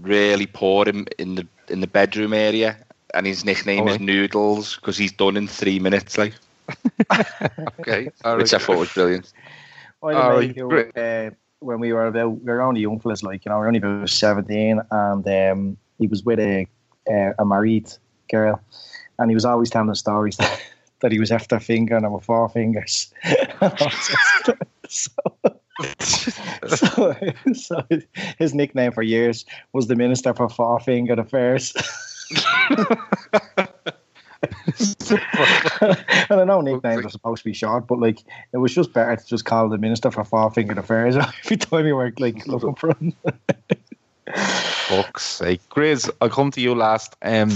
[0.00, 2.76] really poor in, in the in the bedroom area,
[3.14, 4.00] and his nickname is Alright.
[4.00, 6.34] Noodles because he's done in three minutes, like
[7.80, 8.10] Okay.
[8.24, 9.32] All which I thought was brilliant.
[10.02, 10.96] I had a All mate right, who, great.
[10.96, 13.66] uh, when we were about we were only young fellas, like you know, we were
[13.68, 16.66] only about seventeen, and um, he was with a
[17.10, 17.90] uh, a married
[18.30, 18.60] girl,
[19.18, 20.60] and he was always telling the stories that,
[21.00, 23.12] that he was after fingering her with four fingers.
[24.88, 25.12] so,
[26.66, 27.16] so,
[27.52, 27.86] so
[28.38, 31.74] his nickname for years was the Minister for Four Fingered Affairs.
[34.42, 38.20] and I know nicknames are supposed to be short, but like
[38.52, 41.86] it was just better to just call the Minister for Four Fingered Affairs every time
[41.86, 43.14] you were like looking for him.
[44.34, 45.60] Fuck's sake.
[45.70, 47.16] Grizz, I'll come to you last.
[47.22, 47.50] Um,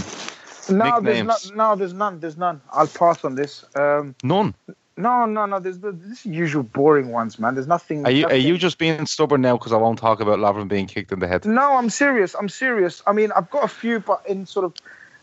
[0.70, 1.26] No, there's nicknames.
[1.26, 2.20] not, no, there's none.
[2.20, 2.60] There's none.
[2.72, 3.64] I'll pass on this.
[3.76, 4.54] Um, None.
[4.96, 5.60] no, no, no.
[5.60, 7.54] There's the this usual boring ones, man.
[7.54, 8.04] There's nothing.
[8.06, 10.86] Are you are you just being stubborn now because I won't talk about Lovren being
[10.86, 11.44] kicked in the head?
[11.44, 12.34] No, I'm serious.
[12.34, 13.02] I'm serious.
[13.06, 14.74] I mean, I've got a few, but in sort of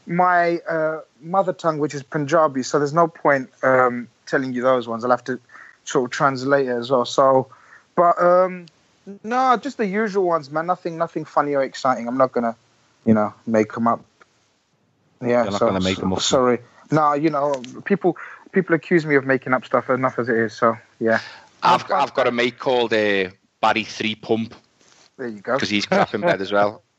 [0.05, 4.87] my uh, mother tongue, which is Punjabi, so there's no point um, telling you those
[4.87, 5.03] ones.
[5.03, 5.39] I'll have to
[5.83, 7.05] sort of translate it as well.
[7.05, 7.47] So,
[7.95, 8.65] but um,
[9.23, 10.65] no, just the usual ones, man.
[10.65, 12.07] Nothing, nothing funny or exciting.
[12.07, 12.55] I'm not gonna,
[13.05, 14.03] you know, make them up.
[15.21, 16.21] Yeah, You're not so, gonna make them up.
[16.21, 16.59] Sorry.
[16.91, 17.53] No, you know,
[17.85, 18.17] people
[18.51, 20.53] people accuse me of making up stuff enough as it is.
[20.53, 21.19] So yeah,
[21.63, 23.29] I've got, I've got a mate called uh,
[23.61, 24.55] Barry Three Pump
[25.17, 25.53] there you go.
[25.53, 26.83] because he's crap in bed as well.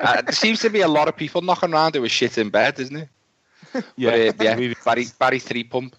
[0.00, 2.50] Uh, there seems to be a lot of people knocking around who are shit in
[2.50, 3.08] bed, isn't it?
[3.96, 5.94] Yeah, But, uh, yeah, Barry Barry Three Pump.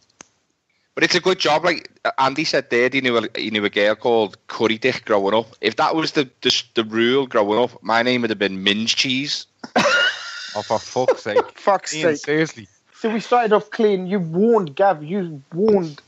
[0.96, 1.64] But it's a good job.
[1.64, 5.34] Like Andy said there, he knew a, he knew a girl called Curry Dick growing
[5.34, 5.56] up.
[5.62, 8.96] If that was the, the the rule growing up, my name would have been Minge
[8.96, 9.46] Cheese.
[10.56, 11.38] Oh, for fuck's sake.
[11.60, 12.26] Fuck's Ian, sake.
[12.26, 12.68] seriously.
[12.96, 14.08] So we started off clean.
[14.08, 15.04] You warned Gav.
[15.04, 16.02] You warned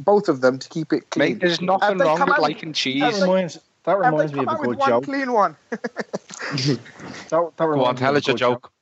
[0.00, 1.32] both of them to keep it clean.
[1.34, 3.20] Mate, there's nothing wrong with out- liking That cheese.
[3.20, 5.04] reminds that reminds me of a good one joke.
[5.04, 5.56] clean one?
[7.30, 8.72] That, that Go on, tell us your good joke.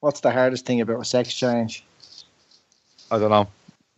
[0.00, 1.84] What's the hardest thing about a sex change?
[3.10, 3.48] I don't know.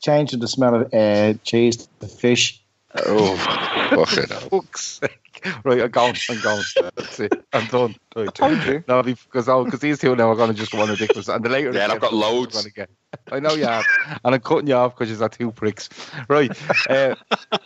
[0.01, 2.63] Changing the smell of uh, cheese to fish.
[3.07, 4.41] Oh, fucking hell.
[4.49, 5.17] Fuck's sake.
[5.65, 6.17] Right, I'm going.
[6.29, 6.63] I'm going.
[6.97, 7.33] That's it.
[7.53, 7.97] I'm done.
[8.17, 8.35] Right.
[8.35, 8.83] told you.
[8.89, 11.29] No, because oh, because these two now are going to just go on ridiculous.
[11.29, 12.55] And the later, Yeah, it and I've got loads.
[12.57, 12.91] we're gonna get-
[13.33, 13.85] I know you have,
[14.25, 15.89] and I'm cutting you off because you're two pricks.
[16.29, 16.51] Right,
[16.91, 17.15] uh,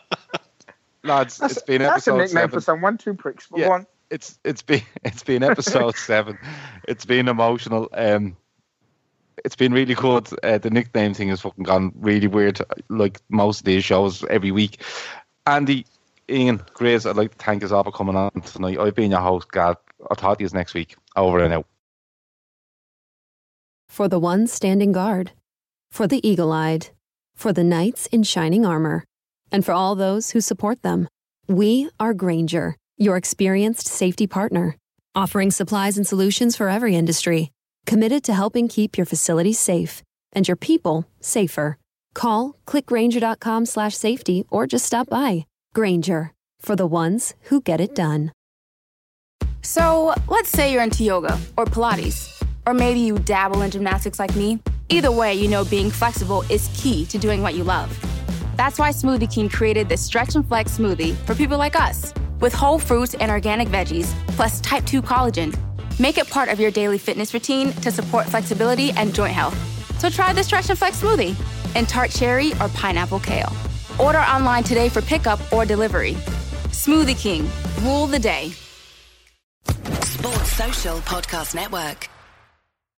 [1.04, 2.50] lads, That's, it's been that's a nickname seven.
[2.50, 2.98] for someone.
[2.98, 3.46] Two pricks.
[3.50, 3.66] But Yeah.
[3.66, 3.86] go on.
[4.14, 6.38] It's it's been it's been episode seven.
[6.86, 7.88] It's been emotional.
[7.92, 8.36] Um,
[9.44, 10.28] it's been really good.
[10.44, 12.60] Uh, the nickname thing has fucking gone really weird.
[12.88, 14.80] Like most of these shows every week.
[15.46, 15.84] Andy,
[16.30, 18.78] Ian, Grace, I'd like to thank us all for coming on tonight.
[18.78, 19.76] I've been your host, Gad.
[20.08, 20.96] I'll talk to you next week.
[21.16, 21.66] Over and out.
[23.88, 25.32] For the ones standing guard,
[25.90, 26.88] for the eagle eyed,
[27.34, 29.04] for the knights in shining armor,
[29.50, 31.08] and for all those who support them.
[31.46, 34.76] We are Grainger, your experienced safety partner,
[35.14, 37.50] offering supplies and solutions for every industry,
[37.86, 41.78] committed to helping keep your facilities safe and your people safer.
[42.14, 45.46] Call clickgrainger.com slash safety or just stop by.
[45.74, 48.32] Grainger, for the ones who get it done.
[49.62, 54.36] So, let's say you're into yoga or Pilates, or maybe you dabble in gymnastics like
[54.36, 54.60] me.
[54.90, 57.88] Either way, you know being flexible is key to doing what you love.
[58.56, 62.12] That's why Smoothie King created this Stretch and Flex smoothie for people like us,
[62.44, 65.50] with whole fruits and organic veggies, plus type 2 collagen.
[65.98, 69.56] Make it part of your daily fitness routine to support flexibility and joint health.
[69.98, 71.34] So try the Stretch and Flex smoothie
[71.74, 73.50] in tart cherry or pineapple kale.
[73.98, 76.14] Order online today for pickup or delivery.
[76.82, 77.48] Smoothie King,
[77.80, 78.52] rule the day.
[80.02, 82.13] Sports Social Podcast Network.